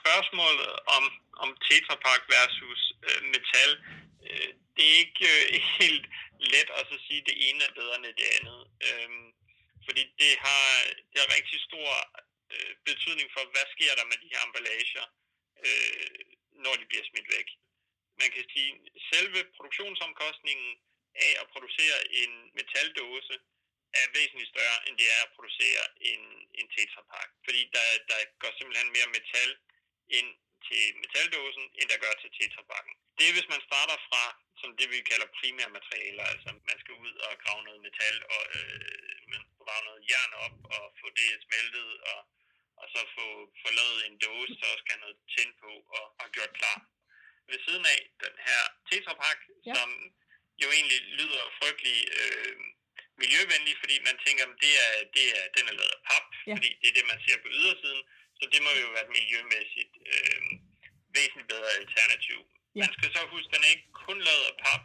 spørgsmålet 0.00 0.70
om, 0.96 1.04
om 1.42 1.48
Tetra 1.66 1.94
Pak 2.06 2.20
versus 2.36 2.92
øh, 3.08 3.20
metal, 3.32 3.70
øh, 4.30 4.48
det 4.76 4.84
er 4.90 4.98
ikke 5.04 5.24
øh, 5.34 5.60
helt 5.80 6.06
let 6.54 6.68
at 6.78 6.84
så 6.90 6.96
sige, 7.06 7.20
at 7.22 7.28
det 7.28 7.36
ene 7.48 7.62
er 7.68 7.78
bedre 7.80 7.96
end 7.96 8.06
det 8.20 8.28
andet. 8.38 8.60
Øhm, 8.88 9.26
fordi 9.86 10.02
det 10.22 10.32
har, 10.46 10.66
det 11.10 11.18
har 11.22 11.36
rigtig 11.38 11.58
stor 11.68 11.88
øh, 12.54 12.72
betydning 12.88 13.28
for, 13.34 13.42
hvad 13.54 13.66
sker 13.74 13.92
der 13.98 14.06
med 14.10 14.18
de 14.22 14.32
her 14.32 14.42
emballager, 14.48 15.06
øh, 15.66 16.20
når 16.64 16.74
de 16.80 16.84
bliver 16.90 17.06
smidt 17.10 17.28
væk. 17.36 17.48
Man 18.22 18.30
kan 18.34 18.44
sige, 18.52 18.70
selve 19.12 19.40
produktionsomkostningen 19.56 20.70
af 21.26 21.32
at 21.42 21.46
producere 21.54 21.98
en 22.22 22.32
metaldåse 22.58 23.36
er 24.00 24.06
væsentligt 24.18 24.52
større, 24.54 24.78
end 24.86 24.94
det 25.00 25.08
er 25.16 25.20
at 25.26 25.32
producere 25.36 25.84
en, 26.10 26.22
en 26.60 26.66
tetrapak. 26.74 27.28
Fordi 27.44 27.60
der, 27.76 27.86
der 28.10 28.18
går 28.42 28.52
simpelthen 28.58 28.88
mere 28.96 29.12
metal 29.16 29.50
ind 30.18 30.30
til 30.68 30.82
metaldåsen, 31.02 31.64
end 31.78 31.86
der 31.92 31.98
gør 32.04 32.14
til 32.22 32.30
tetrapakken. 32.38 32.94
Det 33.16 33.24
er, 33.28 33.34
hvis 33.36 33.52
man 33.54 33.62
starter 33.68 33.98
fra 34.08 34.24
som 34.60 34.70
det, 34.78 34.86
vi 34.94 35.08
kalder 35.10 35.28
primære 35.40 35.76
materialer. 35.78 36.24
Altså, 36.32 36.48
man 36.70 36.78
skal 36.82 36.94
ud 37.04 37.14
og 37.26 37.32
grave 37.42 37.60
noget 37.66 37.80
metal, 37.86 38.16
og 38.34 38.42
øh, 38.58 39.16
man 39.32 39.40
skal 39.46 39.62
grave 39.68 39.82
noget 39.88 40.02
jern 40.10 40.32
op, 40.44 40.56
og 40.74 40.82
få 41.00 41.06
det 41.18 41.28
smeltet, 41.46 41.90
og, 42.12 42.20
og 42.80 42.86
så 42.94 43.00
få, 43.16 43.26
få 43.62 43.68
lavet 43.78 43.98
en 44.08 44.16
dåse, 44.24 44.54
så 44.62 44.68
skal 44.82 44.96
noget 45.04 45.16
tænd 45.34 45.52
på, 45.62 45.70
og, 45.96 46.04
og 46.20 46.26
gjort 46.34 46.52
klar. 46.60 46.78
Ved 47.50 47.58
siden 47.66 47.84
af 47.94 48.00
den 48.24 48.34
her 48.46 48.62
tetrapak, 48.90 49.38
Ja. 49.68 49.74
som 49.76 49.88
jo 50.62 50.68
egentlig 50.76 51.00
lyder 51.20 51.44
frygtelig 51.58 51.98
øh, 52.18 52.54
miljøvenlig, 53.22 53.74
fordi 53.82 53.96
man 54.08 54.16
tænker, 54.24 54.44
at 54.48 54.56
det 54.64 54.72
er, 54.86 54.92
det 55.16 55.26
er, 55.38 55.44
den 55.56 55.64
er 55.70 55.74
lavet 55.78 55.94
af 55.98 56.02
pap, 56.08 56.26
ja. 56.48 56.54
fordi 56.54 56.70
det 56.80 56.88
er 56.90 56.96
det, 56.98 57.06
man 57.12 57.20
ser 57.26 57.36
på 57.44 57.48
ydersiden. 57.58 58.02
Så 58.38 58.44
det 58.52 58.60
må 58.66 58.70
jo 58.82 58.88
være 58.94 59.06
et 59.08 59.16
miljømæssigt 59.18 59.89
øh, 60.10 60.40
væsentligt 61.16 61.48
bedre 61.54 61.70
alternativ. 61.80 62.38
Ja. 62.76 62.82
Man 62.84 62.92
skal 62.96 63.08
så 63.16 63.22
huske, 63.34 63.48
at 63.50 63.54
den 63.54 63.64
er 63.66 63.72
ikke 63.76 63.90
kun 64.06 64.18
lavet 64.28 64.44
af 64.50 64.56
pap. 64.64 64.84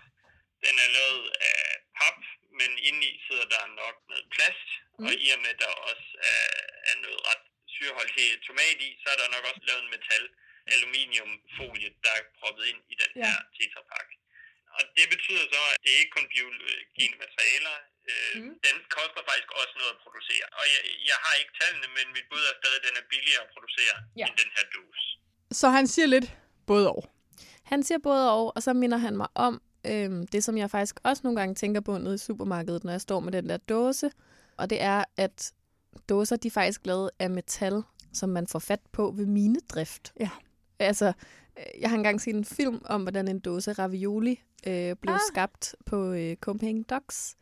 Den 0.66 0.76
er 0.86 0.90
lavet 1.00 1.26
af 1.52 1.62
pap, 2.00 2.20
men 2.60 2.70
indeni 2.88 3.12
sidder 3.28 3.48
der 3.54 3.64
nok 3.82 3.96
noget 4.12 4.26
plast. 4.36 4.68
Mm. 5.00 5.06
Og 5.06 5.12
i 5.26 5.28
og 5.36 5.40
med, 5.44 5.52
at 5.56 5.60
der 5.64 5.72
også 5.90 6.08
er, 6.34 6.46
er 6.92 6.96
noget 7.06 7.20
ret 7.30 7.44
syreholdig 7.76 8.28
tomat 8.48 8.80
i, 8.88 8.90
så 9.02 9.08
er 9.14 9.18
der 9.22 9.34
nok 9.36 9.46
også 9.52 9.64
lavet 9.70 9.84
en 9.84 9.94
metal 9.96 10.24
aluminiumfolie, 10.76 11.90
der 12.04 12.12
er 12.20 12.24
proppet 12.40 12.64
ind 12.72 12.80
i 12.94 12.96
den 13.02 13.12
Ja. 13.16 13.26
her 13.30 13.38
tetrapak. 13.58 14.08
Og 14.78 14.82
det 14.98 15.06
betyder 15.14 15.46
så, 15.54 15.62
at 15.74 15.80
det 15.84 15.90
er 15.94 16.00
ikke 16.02 16.16
kun 16.18 16.28
biogene 16.34 17.18
materialer. 17.24 17.76
Øh, 18.12 18.34
Mm. 18.42 18.54
Den 18.68 18.78
koster 18.98 19.22
faktisk 19.30 19.50
også 19.62 19.74
noget 19.80 19.92
at 19.96 20.00
producere. 20.06 20.46
Og 20.60 20.64
jeg, 20.74 20.82
jeg 21.12 21.18
har 21.26 21.34
ikke 21.42 21.54
tallene, 21.62 21.88
men 21.98 22.06
mit 22.18 22.26
bud 22.32 22.44
er 22.52 22.56
stadig, 22.62 22.78
at 22.82 22.86
den 22.88 22.96
er 23.02 23.06
billigere 23.14 23.42
at 23.46 23.50
producere 23.56 23.96
Ja. 24.22 24.26
end 24.28 24.36
den 24.44 24.50
her 24.56 24.66
dose. 24.76 25.04
Så 25.60 25.68
han 25.78 25.86
siger 25.94 26.08
lidt 26.16 26.28
både 26.72 26.86
og. 26.98 27.04
Han 27.72 27.84
siger 27.84 28.00
både 28.10 28.24
og, 28.38 28.46
og 28.56 28.64
så 28.64 28.72
minder 28.74 28.98
han 28.98 29.18
mig 29.18 29.28
om 29.36 29.62
øhm, 29.92 30.28
det, 30.28 30.44
som 30.44 30.58
jeg 30.58 30.70
faktisk 30.72 30.96
også 31.04 31.22
nogle 31.24 31.40
gange 31.40 31.56
tænker 31.56 31.82
på 31.82 31.98
nede 31.98 32.16
i 32.16 32.18
supermarkedet, 32.18 32.84
når 32.84 32.92
jeg 32.92 33.02
står 33.02 33.20
med 33.20 33.32
den 33.32 33.50
der 33.50 33.58
dåse. 33.58 34.12
Og 34.58 34.70
det 34.70 34.82
er, 34.82 35.04
at 35.18 35.54
dåser 36.10 36.36
de 36.36 36.48
er 36.48 36.52
faktisk 36.52 36.82
lavet 36.86 37.10
af 37.20 37.30
metal, 37.30 37.84
som 38.14 38.30
man 38.30 38.48
får 38.48 38.60
fat 38.60 38.80
på 38.92 39.14
ved 39.18 39.26
minedrift. 39.26 40.14
Ja. 40.20 40.30
Altså, 40.80 41.14
øh, 41.60 41.82
jeg 41.82 41.90
har 41.90 41.98
engang 41.98 42.22
set 42.22 42.36
en 42.36 42.46
film 42.46 42.82
om, 42.86 43.02
hvordan 43.02 43.28
en 43.28 43.40
dåse 43.40 43.74
ravioli 43.74 44.42
øh, 44.68 44.96
blev 44.96 45.14
ah. 45.14 45.20
skabt 45.34 45.76
på 45.86 46.12
øh, 46.12 46.36
Copenhagen 46.36 46.84
Docks. 46.84 47.36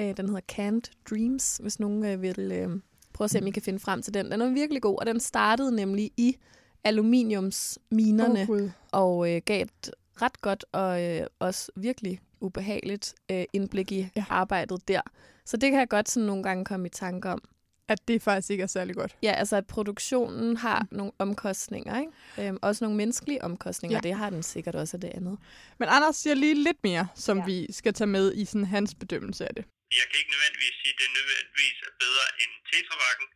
Øh, 0.00 0.16
den 0.16 0.26
hedder 0.26 0.40
Canned 0.48 0.82
Dreams, 1.10 1.56
hvis 1.62 1.80
nogen 1.80 2.04
øh, 2.04 2.22
vil 2.22 2.52
øh, 2.52 2.68
prøve 3.12 3.24
at 3.26 3.30
se, 3.30 3.38
om 3.40 3.46
I 3.46 3.50
kan 3.50 3.62
finde 3.62 3.78
frem 3.78 4.02
til 4.02 4.14
den. 4.14 4.30
Den 4.30 4.40
er 4.40 4.50
virkelig 4.50 4.82
god, 4.82 4.98
og 5.00 5.06
den 5.06 5.20
startede 5.20 5.76
nemlig 5.76 6.10
i 6.16 6.36
aluminiumsminerne 6.84 8.46
Gud. 8.46 8.70
og 8.92 9.30
øh, 9.34 9.42
gav 9.44 9.62
et 9.62 9.90
ret 10.22 10.40
godt 10.40 10.64
og 10.72 11.02
øh, 11.04 11.26
også 11.38 11.72
virkelig 11.76 12.20
ubehageligt 12.40 13.14
øh, 13.30 13.44
indblik 13.52 13.92
i 13.92 14.08
Ja. 14.16 14.24
arbejdet 14.30 14.88
der. 14.88 15.00
Så 15.46 15.56
det 15.56 15.70
kan 15.70 15.80
jeg 15.80 15.88
godt 15.88 16.08
sådan 16.08 16.26
nogle 16.26 16.42
gange 16.42 16.64
komme 16.64 16.86
i 16.86 16.90
tanke 16.90 17.28
om. 17.30 17.42
At 17.88 17.98
det 18.08 18.22
faktisk 18.22 18.50
ikke 18.50 18.62
er 18.62 18.66
særlig 18.66 18.94
godt. 18.96 19.16
Ja, 19.22 19.32
altså 19.32 19.56
at 19.56 19.66
produktionen 19.66 20.56
har 20.56 20.86
mm. 20.90 20.96
nogle 20.96 21.12
omkostninger, 21.18 22.00
ikke? 22.00 22.48
Øhm, 22.48 22.58
også 22.62 22.84
nogle 22.84 22.96
menneskelige 22.96 23.44
omkostninger, 23.44 23.96
Ja. 24.04 24.08
det 24.08 24.14
har 24.14 24.30
den 24.30 24.42
sikkert 24.42 24.74
også 24.74 24.96
af 24.96 25.00
det 25.00 25.08
andet. 25.14 25.38
Men 25.78 25.88
Anders 25.90 26.16
siger 26.16 26.34
lige 26.34 26.54
lidt 26.54 26.76
mere, 26.82 27.06
som. 27.14 27.38
Ja. 27.38 27.44
vi 27.44 27.72
skal 27.72 27.92
tage 27.94 28.08
med 28.08 28.32
i 28.34 28.44
sådan 28.44 28.64
hans 28.64 28.94
bedømmelse 28.94 29.48
af 29.48 29.54
det. 29.54 29.64
Jeg 29.98 30.06
kan 30.08 30.18
ikke 30.20 30.34
nødvendigvis 30.34 30.76
sige, 30.80 30.92
at 30.94 31.00
det 31.02 31.10
nødvendigvis 31.18 31.76
er 31.88 31.92
bedre 32.04 32.26
end 32.42 32.52
tetrapakken, 32.70 33.26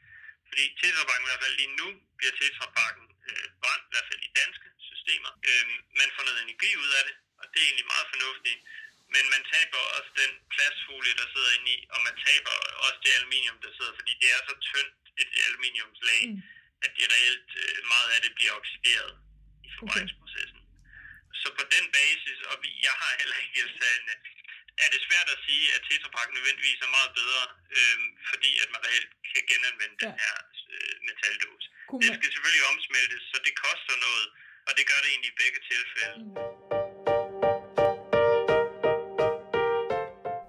fordi 0.49 0.65
tetrapakken 0.83 1.25
i 1.27 1.29
hvert 1.31 1.45
fald 1.45 1.57
lige 1.61 1.75
nu 1.81 1.89
bliver 2.19 2.35
tetrapakken 2.43 3.05
øh, 3.29 3.47
brændt, 3.63 3.85
i 3.89 3.93
hvert 3.95 4.09
fald 4.11 4.23
i 4.29 4.31
danske 4.41 4.69
systemer. 4.89 5.33
Øh, 5.49 5.65
man 6.01 6.09
får 6.15 6.23
noget 6.29 6.41
energi 6.47 6.71
ud 6.85 6.91
af 6.99 7.03
det, 7.09 7.15
og 7.41 7.45
det 7.51 7.59
er 7.61 7.67
egentlig 7.69 7.89
meget 7.95 8.07
fornuftigt. 8.13 8.61
Men 9.15 9.25
man 9.35 9.43
taber 9.55 9.81
også 9.97 10.11
den 10.23 10.33
plastfolie, 10.55 11.15
der 11.21 11.27
sidder 11.33 11.51
inde 11.57 11.69
i, 11.77 11.79
og 11.95 11.99
man 12.07 12.17
taber 12.27 12.55
også 12.87 12.99
det 13.05 13.13
aluminium, 13.19 13.59
der 13.65 13.71
sidder, 13.77 13.93
fordi 13.99 14.13
det 14.23 14.29
er 14.37 14.41
så 14.49 14.55
tyndt 14.71 14.95
et 15.23 15.31
aluminiumslag, 15.49 16.23
Mm. 16.29 16.43
at 16.85 16.91
det 16.99 17.07
reelt 17.15 17.51
øh, 17.63 17.77
meget 17.95 18.09
af 18.15 18.21
det 18.25 18.33
bliver 18.39 18.53
oxideret 18.61 19.13
i 19.67 19.71
forbrændingsprocessen. 19.79 20.61
Så 21.41 21.49
på 21.59 21.65
den 21.75 21.85
basis, 21.99 22.39
og 22.51 22.55
vi, 22.63 22.69
jeg 22.89 22.95
har 23.03 23.13
heller 23.21 23.37
ikke 23.43 23.55
helt 23.61 23.75
tallene, 23.83 24.15
er 24.85 24.89
det 24.93 25.01
svært 25.17 25.31
at 25.37 25.41
sige, 25.49 25.65
at 25.77 25.81
tetrapak 25.89 26.29
nødvendigvis 26.37 26.79
er 26.87 26.91
meget 26.99 27.13
bedre, 27.21 27.43
øh, 27.77 27.99
fordi 28.31 28.51
at 28.63 28.69
man 28.75 28.81
reelt 28.87 29.11
kan 29.31 29.43
genanvende 29.51 29.97
ja. 29.99 30.05
den 30.05 30.15
her 30.23 30.35
øh, 30.75 30.95
metaldåse. 31.09 31.67
Kunne 31.89 32.01
Den 32.05 32.13
skal 32.19 32.29
selvfølgelig 32.35 32.65
omsmeltes, 32.73 33.23
så 33.33 33.37
det 33.47 33.53
koster 33.65 33.95
noget, 34.07 34.27
og 34.69 34.73
det 34.77 34.85
gør 34.91 34.99
det 35.03 35.09
egentlig 35.13 35.31
i 35.35 35.39
begge 35.43 35.61
tilfælde. 35.73 36.17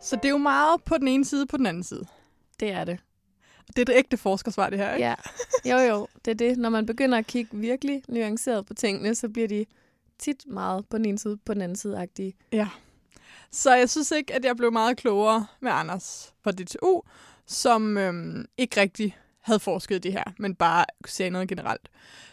Så 0.08 0.14
det 0.22 0.28
er 0.30 0.36
jo 0.38 0.44
meget 0.54 0.78
på 0.90 0.96
den 1.02 1.08
ene 1.14 1.26
side 1.32 1.46
på 1.52 1.58
den 1.58 1.66
anden 1.72 1.86
side. 1.92 2.06
Det 2.62 2.70
er 2.80 2.84
det. 2.90 2.98
Det 3.74 3.80
er 3.82 3.88
det 3.90 3.96
ægte 4.02 4.18
forskersvar, 4.18 4.70
det 4.70 4.80
her, 4.80 4.90
ikke? 4.96 5.08
Ja. 5.08 5.16
Jo, 5.72 5.78
jo. 5.92 6.08
Det 6.26 6.32
er 6.32 6.40
det. 6.46 6.58
Når 6.58 6.70
man 6.70 6.86
begynder 6.86 7.18
at 7.18 7.28
kigge 7.28 7.58
virkelig 7.58 8.04
nuanceret 8.08 8.66
på 8.66 8.74
tingene, 8.74 9.16
så 9.16 9.30
bliver 9.30 9.48
de 9.48 9.66
tit 10.20 10.46
meget 10.48 10.90
på 10.90 10.98
den 10.98 11.06
ene 11.06 11.20
side, 11.20 11.38
på 11.46 11.54
den 11.54 11.62
anden 11.62 11.76
side-agtige. 11.76 12.34
Ja. 12.52 12.68
Så 13.51 13.75
jeg 13.75 13.89
synes 13.89 14.12
ikke, 14.12 14.34
at 14.34 14.46
jeg 14.46 14.56
blev 14.56 14.72
meget 14.72 14.98
klogere 14.98 15.48
med 15.60 15.72
Anders 15.72 16.34
fra 16.44 16.51
DTU, 16.51 17.01
som 17.46 17.98
øhm, 17.98 18.46
ikke 18.58 18.82
rigtig 18.82 19.18
havde 19.42 19.60
forsket 19.60 20.04
det 20.04 20.13
her, 20.13 20.24
men 20.39 20.56
bare 20.56 20.86
sagde 21.06 21.30
noget 21.30 21.48
generelt. 21.48 21.89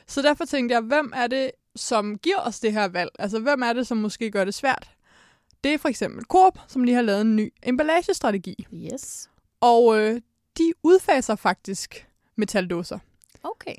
Så 0.06 0.22
derfor 0.22 0.44
tænkte 0.44 0.72
jeg, 0.74 0.82
hvem 0.82 1.12
er 1.16 1.26
det, 1.26 1.50
som 1.76 2.18
giver 2.18 2.38
os 2.40 2.60
det 2.60 2.72
her 2.72 2.88
valg? 2.88 3.10
Altså, 3.18 3.38
hvem 3.38 3.62
er 3.62 3.72
det, 3.72 3.86
som 3.86 3.96
måske 3.96 4.30
gør 4.30 4.44
det 4.44 4.54
svært? 4.54 4.90
Det 5.64 5.74
er 5.74 5.78
for 5.78 5.88
eksempel 5.88 6.24
Coop, 6.24 6.58
som 6.68 6.84
lige 6.84 6.94
har 6.94 7.02
lavet 7.02 7.20
en 7.20 7.36
ny 7.36 7.52
emballagestrategi. 7.62 8.66
Yes. 8.74 9.30
Og 9.60 9.98
øh, 9.98 10.20
de 10.58 10.72
udfaser 10.82 11.36
faktisk 11.36 12.08
metaldåser. 12.36 12.98
Okay. 13.42 13.74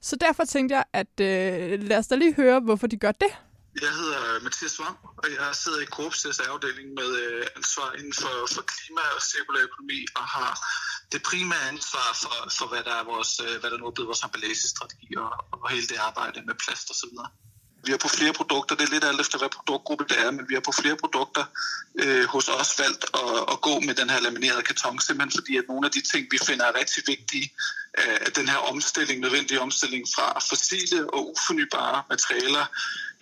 Så 0.00 0.16
derfor 0.16 0.44
tænkte 0.44 0.74
jeg, 0.74 0.84
at 0.92 1.20
øh, 1.20 1.82
lad 1.82 1.98
os 1.98 2.06
da 2.06 2.14
lige 2.14 2.34
høre, 2.34 2.60
hvorfor 2.60 2.86
de 2.86 2.96
gør 2.96 3.12
det. 3.12 3.28
Jeg 3.74 3.92
hedder 4.00 4.34
øh, 4.34 4.42
Mathias 4.42 4.72
Svang, 4.72 4.96
og 5.22 5.26
jeg 5.38 5.54
sidder 5.62 5.80
i 5.80 5.86
Coops 5.86 6.24
afdeling 6.24 6.88
med 7.00 7.10
øh, 7.24 7.46
ansvar 7.56 7.92
inden 7.98 8.14
for, 8.22 8.34
for 8.54 8.62
klima 8.72 9.00
og 9.16 9.22
cirkulær 9.22 9.62
økonomi, 9.68 10.00
og 10.16 10.24
har 10.36 10.52
det 11.12 11.22
primære 11.22 11.68
ansvar 11.68 12.08
for, 12.22 12.34
for 12.58 12.66
hvad 12.66 12.82
der 12.88 12.94
er 13.00 13.04
vores, 13.04 13.40
øh, 13.46 13.60
hvad 13.60 13.70
der 13.70 13.78
nu 13.78 13.86
er 13.86 13.94
blevet 13.94 14.10
vores 14.12 14.22
emballagestrategi 14.22 15.08
og, 15.16 15.30
og 15.52 15.70
hele 15.70 15.86
det 15.86 15.98
arbejde 16.08 16.42
med 16.46 16.54
plast 16.64 16.90
og 16.90 16.96
så 16.96 17.06
videre. 17.10 17.30
Vi 17.84 17.90
har 17.90 17.98
på 17.98 18.08
flere 18.08 18.32
produkter, 18.32 18.76
det 18.76 18.84
er 18.84 18.92
lidt 18.94 19.04
alt 19.04 19.20
efter, 19.20 19.38
hvad 19.38 19.48
produktgruppe 19.48 20.04
det 20.08 20.18
er, 20.24 20.30
men 20.30 20.48
vi 20.48 20.54
har 20.54 20.64
på 20.70 20.72
flere 20.72 20.96
produkter 20.96 21.44
øh, 22.02 22.24
hos 22.24 22.48
os 22.48 22.78
valgt 22.78 23.04
at, 23.22 23.36
at 23.52 23.60
gå 23.60 23.80
med 23.80 23.94
den 23.94 24.10
her 24.10 24.20
laminerede 24.20 24.62
karton, 24.62 25.00
simpelthen 25.00 25.40
fordi, 25.40 25.56
at 25.56 25.64
nogle 25.68 25.86
af 25.86 25.92
de 25.92 26.02
ting, 26.12 26.22
vi 26.30 26.38
finder 26.48 26.64
er 26.64 26.74
rigtig 26.80 27.02
vigtige, 27.06 27.46
øh, 28.00 28.26
den 28.38 28.48
her 28.48 28.60
omstilling, 28.72 29.20
nødvendige 29.20 29.60
omstilling 29.60 30.04
fra 30.14 30.26
fossile 30.48 31.14
og 31.14 31.20
ufornybare 31.30 32.02
materialer, 32.10 32.64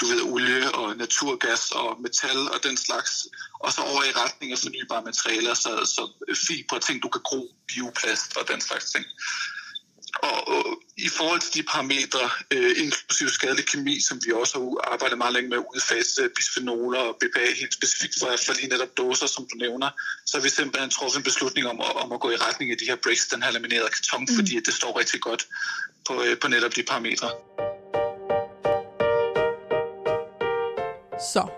du 0.01 0.07
ved, 0.07 0.21
olie 0.23 0.75
og 0.75 0.97
naturgas 0.97 1.71
og 1.71 2.01
metal 2.01 2.39
og 2.39 2.59
den 2.63 2.77
slags, 2.77 3.27
og 3.61 3.73
så 3.73 3.81
over 3.81 4.05
i 4.05 4.13
retning 4.23 4.53
af 4.53 4.59
fornybare 4.59 5.03
materialer, 5.05 5.55
så, 5.55 5.71
så 5.95 6.03
fibre, 6.47 6.81
ting, 6.81 7.03
du 7.03 7.09
kan 7.09 7.21
gro, 7.25 7.51
bioplast 7.69 8.37
og 8.37 8.49
den 8.49 8.61
slags 8.61 8.93
ting. 8.93 9.05
Og, 10.23 10.49
og 10.49 10.65
i 10.97 11.09
forhold 11.09 11.41
til 11.41 11.55
de 11.55 11.63
parametre, 11.63 12.31
øh, 12.51 12.73
inklusive 12.85 13.31
skadelig 13.31 13.67
kemi, 13.67 14.01
som 14.01 14.21
vi 14.27 14.33
også 14.33 14.59
har 14.59 14.93
arbejdet 14.93 15.19
meget 15.19 15.35
længe 15.35 15.49
med 15.51 15.59
at 15.59 15.65
udfase 15.75 16.29
bisfenoler 16.37 16.99
og 16.99 17.17
BPA 17.21 17.55
helt 17.61 17.75
specifikt 17.75 18.15
for, 18.21 18.27
for 18.47 18.53
lige 18.53 18.69
netop 18.69 18.97
doser, 18.97 19.27
som 19.27 19.47
du 19.53 19.57
nævner, 19.57 19.91
så 20.27 20.37
har 20.37 20.43
vi 20.43 20.49
simpelthen 20.49 20.91
truffet 20.91 21.19
en 21.19 21.25
beslutning 21.25 21.67
om, 21.67 21.81
om 21.81 22.13
at 22.13 22.21
gå 22.21 22.31
i 22.31 22.37
retning 22.37 22.71
af 22.71 22.79
de 22.79 22.85
her 22.85 22.97
bricks, 22.97 23.27
den 23.27 23.43
her 23.43 23.51
laminerede 23.51 23.91
karton, 23.97 24.27
mm. 24.29 24.37
fordi 24.37 24.61
det 24.61 24.75
står 24.75 24.99
rigtig 24.99 25.21
godt 25.21 25.47
på, 26.07 26.23
øh, 26.23 26.39
på 26.39 26.49
netop 26.49 26.77
de 26.77 26.83
parametre. 26.83 27.31
Så, 31.21 31.49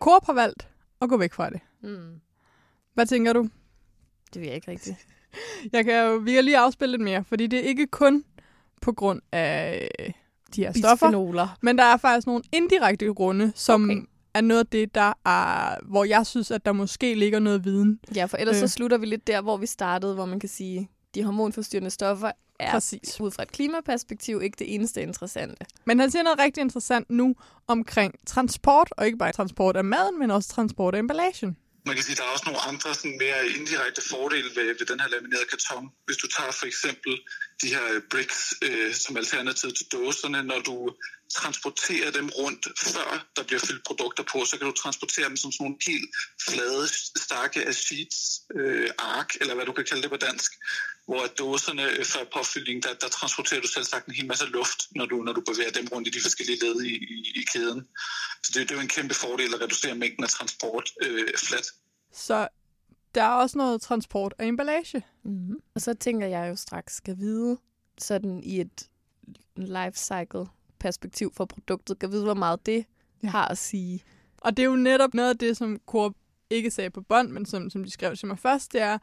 Coop 0.00 0.26
har 0.26 0.32
valgt 0.32 0.68
at 1.02 1.08
gå 1.08 1.16
væk 1.16 1.32
fra 1.32 1.50
det. 1.50 1.60
Mm. 1.82 2.20
Hvad 2.94 3.06
tænker 3.06 3.32
du? 3.32 3.48
Det 4.34 4.40
ved 4.40 4.46
jeg 4.48 4.54
ikke 4.54 4.70
rigtigt. 4.70 4.96
Jeg 5.72 5.84
kan 5.84 6.04
jo, 6.06 6.16
vi 6.16 6.32
kan 6.32 6.44
lige 6.44 6.58
afspille 6.58 6.92
lidt 6.92 7.02
mere, 7.02 7.24
fordi 7.24 7.46
det 7.46 7.58
er 7.58 7.62
ikke 7.62 7.86
kun 7.86 8.24
på 8.82 8.92
grund 8.92 9.20
af 9.32 9.88
de 10.56 10.64
her 10.64 10.72
stoffer, 10.72 11.06
Bisfenoler. 11.06 11.58
men 11.62 11.78
der 11.78 11.84
er 11.84 11.96
faktisk 11.96 12.26
nogle 12.26 12.42
indirekte 12.52 13.06
grunde, 13.14 13.52
som 13.54 13.90
Okay. 13.90 14.02
er 14.34 14.40
noget 14.40 14.60
af 14.60 14.66
det, 14.66 14.94
der 14.94 15.12
er, 15.26 15.76
hvor 15.84 16.04
jeg 16.04 16.26
synes, 16.26 16.50
at 16.50 16.64
der 16.66 16.72
måske 16.72 17.14
ligger 17.14 17.38
noget 17.38 17.64
viden. 17.64 18.00
Ja, 18.14 18.24
for 18.24 18.36
ellers. 18.36 18.56
Øh. 18.56 18.60
så 18.60 18.68
slutter 18.68 18.98
vi 18.98 19.06
lidt 19.06 19.26
der, 19.26 19.40
hvor 19.40 19.56
vi 19.56 19.66
startede, 19.66 20.14
hvor 20.14 20.26
man 20.26 20.40
kan 20.40 20.48
sige, 20.48 20.90
de 21.14 21.24
hormonforstyrrende 21.24 21.90
stoffer 21.90 22.32
er 22.60 22.70
Præcis. 22.70 23.20
ud 23.20 23.30
fra 23.30 23.42
et 23.42 23.52
klimaperspektiv 23.52 24.42
ikke 24.42 24.56
det 24.58 24.74
eneste 24.74 25.02
interessante. 25.02 25.66
Men 25.84 26.00
han 26.00 26.10
siger 26.10 26.22
noget 26.22 26.38
rigtig 26.38 26.60
interessant 26.60 27.10
nu 27.10 27.34
omkring 27.66 28.14
transport, 28.26 28.88
og 28.96 29.06
ikke 29.06 29.18
bare 29.18 29.32
transport 29.32 29.76
af 29.76 29.84
maden, 29.84 30.18
men 30.18 30.30
også 30.30 30.48
transport 30.48 30.94
af 30.94 30.98
emballagen. 30.98 31.56
Man 31.86 31.94
kan 31.94 32.04
sige, 32.04 32.12
at 32.12 32.18
der 32.18 32.24
er 32.24 32.32
også 32.36 32.44
nogle 32.46 32.60
andre 32.70 32.94
sådan 32.94 33.18
mere 33.24 33.40
indirekte 33.58 34.02
fordele 34.10 34.48
ved, 34.56 34.66
ved 34.78 34.86
den 34.92 35.00
her 35.00 35.08
laminerede 35.08 35.48
karton. 35.52 35.84
Hvis 36.06 36.16
du 36.16 36.26
tager 36.36 36.52
for 36.52 36.66
eksempel 36.66 37.12
de 37.62 37.68
her 37.74 37.86
bricks 38.10 38.54
øh, 38.66 38.92
som 38.94 39.16
alternativ 39.16 39.70
til 39.78 39.86
dåserne, 39.92 40.42
når 40.42 40.60
du 40.68 40.76
transporterer 41.34 42.10
dem 42.10 42.28
rundt, 42.28 42.68
før 42.78 43.26
der 43.36 43.42
bliver 43.42 43.60
fyldt 43.60 43.84
produkter 43.84 44.24
på, 44.32 44.44
så 44.44 44.58
kan 44.58 44.66
du 44.66 44.72
transportere 44.72 45.28
dem 45.28 45.36
som 45.36 45.52
sådan 45.52 45.64
nogle 45.64 45.78
helt 45.86 46.10
flade 46.48 46.88
stakke 47.26 47.66
af 47.66 47.74
sheets, 47.74 48.40
øh, 48.54 48.90
ark, 48.98 49.34
eller 49.40 49.54
hvad 49.54 49.66
du 49.66 49.72
kan 49.72 49.84
kalde 49.84 50.02
det 50.02 50.10
på 50.10 50.16
dansk, 50.16 50.52
hvor 51.06 51.22
at 51.24 51.38
dåserne 51.38 51.84
øh, 51.90 52.04
før 52.04 52.24
påfyldning, 52.34 52.82
der, 52.82 52.94
der 52.94 53.08
transporterer 53.08 53.60
du 53.60 53.68
selv 53.68 53.84
sagt 53.84 54.06
en 54.06 54.14
hel 54.14 54.26
masse 54.26 54.46
luft, 54.46 54.80
når 54.96 55.06
du, 55.06 55.16
når 55.16 55.32
du 55.32 55.40
bevæger 55.40 55.70
dem 55.70 55.86
rundt 55.92 56.08
i 56.08 56.10
de 56.10 56.20
forskellige 56.22 56.58
led 56.64 56.82
i, 56.82 56.94
i, 56.94 57.32
i 57.40 57.42
kæden. 57.52 57.88
Så 58.42 58.50
det, 58.54 58.68
det 58.68 58.70
er 58.70 58.74
jo 58.74 58.80
en 58.80 58.88
kæmpe 58.88 59.14
fordel 59.14 59.54
at 59.54 59.60
reducere 59.60 59.94
mængden 59.94 60.24
af 60.24 60.30
transport 60.30 60.90
øh, 61.02 61.28
flat. 61.36 61.66
Så 62.12 62.48
der 63.14 63.22
er 63.22 63.34
også 63.34 63.58
noget 63.58 63.82
transport 63.82 64.34
af 64.38 64.46
emballage. 64.46 65.06
Mm-hmm. 65.24 65.56
Og 65.74 65.80
så 65.80 65.94
tænker 65.94 66.26
jeg 66.26 66.48
jo 66.50 66.56
straks 66.56 66.94
skal 66.94 67.18
vide, 67.18 67.58
sådan 67.98 68.40
i 68.42 68.60
et 68.60 68.88
life 69.56 69.98
cycle 69.98 70.46
perspektiv 70.80 71.32
for 71.36 71.44
produktet, 71.44 71.98
kan 71.98 72.12
vide, 72.12 72.24
hvor 72.24 72.34
meget 72.34 72.66
det 72.66 72.84
ja. 73.22 73.28
Har 73.28 73.48
at 73.48 73.58
sige. 73.58 74.02
Og 74.38 74.56
det 74.56 74.62
er 74.62 74.66
jo 74.66 74.76
netop 74.76 75.14
noget 75.14 75.28
af 75.30 75.38
det, 75.38 75.56
som 75.56 75.78
Coop 75.86 76.12
ikke 76.50 76.70
sagde 76.70 76.90
på 76.90 77.00
bånd, 77.00 77.30
men 77.30 77.46
som, 77.46 77.70
som 77.70 77.84
de 77.84 77.90
skrev 77.90 78.16
til 78.16 78.28
mig 78.28 78.38
først, 78.38 78.72
det 78.72 78.80
er, 78.80 78.98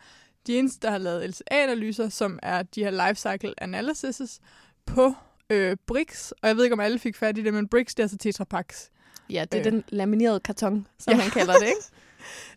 de 0.48 0.58
eneste, 0.58 0.80
der 0.88 0.92
har 0.92 0.98
lavet 0.98 1.30
LCA-analyser, 1.30 2.10
som 2.10 2.40
er 2.44 2.64
de 2.64 2.84
her 2.84 2.92
life 3.08 3.16
cycle 3.30 3.54
analyses 3.64 4.40
på 4.86 5.14
øh, 5.50 5.78
BRICS. 5.88 6.32
Og 6.42 6.48
jeg 6.48 6.58
ved 6.58 6.64
ikke, 6.64 6.74
om 6.74 6.80
alle 6.80 7.00
fik 7.00 7.16
fat 7.16 7.38
i 7.38 7.44
det, 7.44 7.54
men 7.54 7.68
BRICS, 7.68 7.96
det 7.96 8.00
er 8.00 8.04
altså 8.04 8.18
Tetra 8.18 8.44
Paks. 8.44 8.92
Ja, 9.30 9.46
det 9.52 9.58
er 9.60 9.68
Øh. 9.68 9.72
den 9.72 9.84
laminerede 9.90 10.40
karton, 10.40 10.88
som 11.00 11.12
Ja. 11.14 11.18
man 11.18 11.30
kalder 11.30 11.54
det, 11.54 11.68
ikke? 11.68 11.82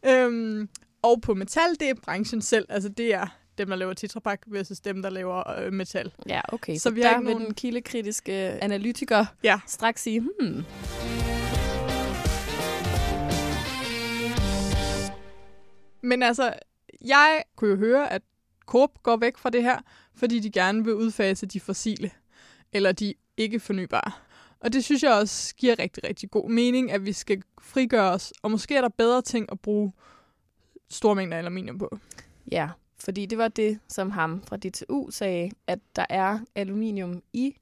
Øhm, 0.25 0.69
og 1.03 1.21
på 1.23 1.35
metal, 1.35 1.71
det 1.81 1.91
er 1.91 1.95
branchen 2.05 2.43
selv. 2.43 2.67
Altså 2.69 2.89
det 2.89 3.15
er 3.15 3.27
dem, 3.61 3.69
der 3.69 3.77
laver 3.77 3.93
Tetra 3.95 4.21
Pak 4.21 4.41
versus 4.47 4.81
dem, 4.81 5.03
der 5.03 5.11
laver 5.11 5.51
øh, 5.61 5.73
metal. 5.73 6.13
Ja, 6.29 6.41
okay. 6.53 6.77
Så 6.77 6.91
vi 6.91 7.01
har 7.01 7.11
der 7.13 7.19
vil 7.21 7.31
nogen- 7.31 7.45
den 7.47 7.55
kildekritiske 7.55 8.33
analytiker 8.63 9.27
Ja. 9.43 9.61
straks 9.67 10.03
sige, 10.03 10.21
hmm, 10.21 10.65
Men 16.03 16.23
altså, 16.23 16.53
jeg 17.05 17.43
kunne 17.57 17.71
jo 17.71 17.77
høre, 17.77 18.13
at 18.13 18.23
Coop 18.67 19.03
går 19.03 19.17
væk 19.17 19.37
fra 19.39 19.51
det 19.51 19.63
her, 19.63 19.79
fordi 20.15 20.39
de 20.39 20.51
gerne 20.51 20.85
vil 20.85 20.95
udfase 20.95 21.47
de 21.47 21.61
fossile, 21.61 22.11
eller 22.73 22.93
de 22.93 23.15
ikke 23.37 23.61
fornybare. 23.61 24.13
Og 24.61 24.73
det 24.73 24.85
synes 24.85 25.03
jeg 25.03 25.13
også 25.13 25.55
giver 25.57 25.79
rigtig, 25.79 26.05
rigtig 26.05 26.31
god 26.31 26.51
mening, 26.51 26.93
at 26.93 27.07
vi 27.07 27.13
skal 27.13 27.43
frigøre 27.63 28.11
os, 28.11 28.33
og 28.43 28.51
måske 28.51 28.77
er 28.77 28.81
der 28.81 28.89
bedre 28.89 29.23
ting 29.23 29.53
at 29.53 29.61
bruge 29.61 29.93
store 30.91 31.15
mængder 31.15 31.39
aluminium 31.39 31.79
på. 31.79 31.99
ja. 32.53 32.69
Fordi 33.05 33.27
det 33.27 33.39
var 33.39 33.49
det, 33.49 33.79
som 33.89 34.11
ham 34.11 34.43
fra 34.49 34.57
DTU 34.57 35.11
sagde, 35.11 35.51
at 35.67 35.79
der 35.97 36.07
er 36.09 36.39
aluminium 36.55 37.23
i 37.33 37.57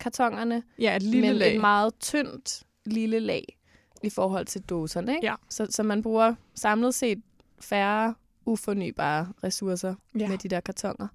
kartongerne, 0.00 0.62
Ja, 0.78 0.96
et 0.96 1.02
lille 1.02 1.26
men 1.28 1.36
lag. 1.36 1.54
et 1.54 1.60
meget 1.60 1.94
tyndt 2.00 2.62
lille 2.84 3.20
lag 3.20 3.58
i 4.02 4.10
forhold 4.10 4.46
til 4.46 4.60
dåserne. 4.62 5.14
Ikke? 5.14 5.26
Ja. 5.26 5.34
Så, 5.48 5.66
så 5.70 5.82
man 5.82 6.02
bruger 6.02 6.34
samlet 6.54 6.94
set 6.94 7.22
færre 7.60 8.14
ufornybare 8.46 9.28
ressourcer 9.44 9.94
Ja. 10.14 10.18
ja. 10.20 10.28
med 10.28 10.38
de 10.38 10.48
der 10.48 10.60
kartonger. 10.60 11.08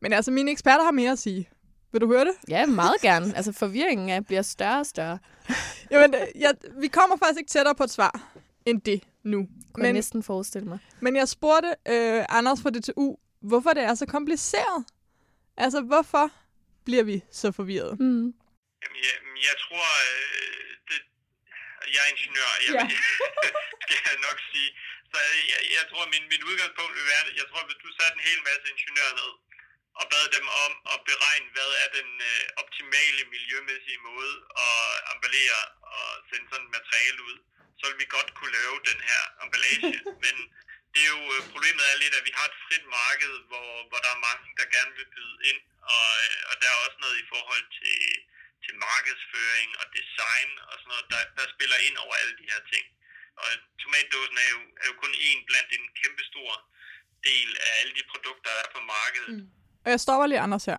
Men 0.00 0.12
altså, 0.12 0.30
mine 0.30 0.50
eksperter 0.50 0.84
har 0.84 0.92
mere 0.92 1.12
at 1.12 1.18
sige. 1.18 1.48
Vil 1.92 2.00
du 2.00 2.06
høre 2.06 2.24
det? 2.24 2.32
Ja, 2.48 2.66
meget 2.66 3.00
gerne. 3.00 3.36
Altså 3.36 3.52
forvirringen 3.52 4.08
er, 4.08 4.20
bliver 4.20 4.42
større 4.42 4.80
og 4.80 4.86
større. 4.86 5.18
Jamen, 5.90 6.14
øh, 6.14 6.40
jeg, 6.42 6.54
vi 6.80 6.86
kommer 6.88 7.16
faktisk 7.16 7.38
ikke 7.38 7.50
tættere 7.50 7.74
på 7.74 7.84
et 7.84 7.90
svar 7.90 8.32
end 8.70 8.78
det 8.90 9.00
nu. 9.32 9.38
Kunne 9.72 9.84
jeg 9.86 9.92
Men, 9.92 9.98
næsten 10.00 10.20
forestille 10.32 10.68
mig. 10.72 10.78
men 11.04 11.12
jeg 11.20 11.26
spurgte 11.36 11.70
øh, 11.94 12.22
Anders 12.38 12.58
fra 12.62 12.70
DTU, 12.74 13.06
hvorfor 13.50 13.70
det 13.76 13.82
er 13.90 13.94
så 14.02 14.06
kompliceret. 14.16 14.80
Altså, 15.64 15.80
hvorfor 15.90 16.26
bliver 16.86 17.04
vi 17.10 17.16
så 17.40 17.48
forvirret? 17.58 17.92
Mm. 18.06 18.26
Jamen, 18.82 18.98
jeg, 19.08 19.16
jeg 19.48 19.56
tror, 19.64 19.86
øh, 20.08 20.68
det, 20.88 20.98
jeg 21.94 22.00
er 22.06 22.10
ingeniør, 22.14 22.50
jeg, 22.64 22.72
Ja. 22.78 22.84
skal 23.84 23.98
jeg 24.10 24.18
nok 24.28 24.38
sige. 24.52 24.70
Så 25.12 25.18
jeg, 25.52 25.60
jeg 25.76 25.84
tror, 25.90 26.02
min, 26.14 26.24
min 26.32 26.42
udgangspunkt 26.50 26.92
vil 26.98 27.06
være, 27.12 27.22
jeg 27.40 27.46
tror, 27.50 27.62
hvis 27.68 27.80
du 27.84 27.88
satte 27.98 28.14
en 28.18 28.24
hel 28.30 28.40
masse 28.48 28.64
ingeniører 28.74 29.14
ned, 29.22 29.32
og 30.00 30.04
bad 30.12 30.26
dem 30.36 30.46
om 30.66 30.72
at 30.94 30.98
beregne, 31.10 31.48
hvad 31.56 31.70
er 31.82 31.88
den 31.98 32.10
øh, 32.30 32.42
optimale 32.62 33.22
miljømæssige 33.34 34.00
måde 34.10 34.34
at 34.66 34.80
emballere 35.12 35.60
og 35.94 36.06
sende 36.28 36.46
sådan 36.50 36.66
et 36.68 36.72
materiale 36.78 37.20
ud, 37.30 37.36
så 37.78 37.84
vil 37.88 37.98
vi 38.02 38.08
godt 38.16 38.30
kunne 38.36 38.54
lave 38.60 38.76
den 38.90 39.00
her 39.10 39.22
emballage. 39.42 39.90
Men 40.24 40.34
det 40.92 41.00
er 41.06 41.10
jo, 41.16 41.22
øh, 41.34 41.40
problemet 41.54 41.84
er 41.92 42.02
lidt, 42.02 42.14
at 42.18 42.26
vi 42.28 42.32
har 42.38 42.46
et 42.50 42.60
frit 42.64 42.86
marked, 43.00 43.34
hvor, 43.50 43.68
hvor 43.88 44.00
der 44.04 44.10
er 44.16 44.24
mange, 44.28 44.44
der 44.58 44.74
gerne 44.76 44.92
vil 44.98 45.08
byde 45.14 45.36
ind, 45.50 45.60
og, 45.96 46.08
øh, 46.26 46.40
og 46.50 46.54
der 46.60 46.68
er 46.74 46.78
også 46.86 46.98
noget 47.04 47.16
i 47.22 47.26
forhold 47.32 47.64
til, 47.78 48.00
til 48.64 48.74
markedsføring 48.88 49.70
og 49.80 49.86
design 49.98 50.50
og 50.68 50.74
sådan 50.78 50.90
noget, 50.92 51.06
der, 51.12 51.22
der 51.38 51.54
spiller 51.54 51.78
ind 51.86 51.96
over 52.04 52.14
alle 52.20 52.34
de 52.40 52.46
her 52.52 52.62
ting. 52.72 52.84
Og 53.42 53.48
tomatdåsen 53.82 54.38
er 54.44 54.50
jo, 54.54 54.60
er 54.82 54.86
jo 54.90 54.94
kun 55.02 55.12
en 55.28 55.40
blandt 55.48 55.70
en 55.76 55.84
kæmpe 56.00 56.22
stor 56.30 56.50
del 57.28 57.48
af 57.66 57.70
alle 57.80 57.92
de 57.98 58.04
produkter, 58.12 58.50
der 58.56 58.62
er 58.64 58.70
på 58.76 58.80
markedet. 58.96 59.30
Mm. 59.36 59.46
Og 59.84 59.88
jeg 59.92 60.00
stopper 60.04 60.26
lige 60.26 60.40
Anders 60.46 60.64
her. 60.70 60.78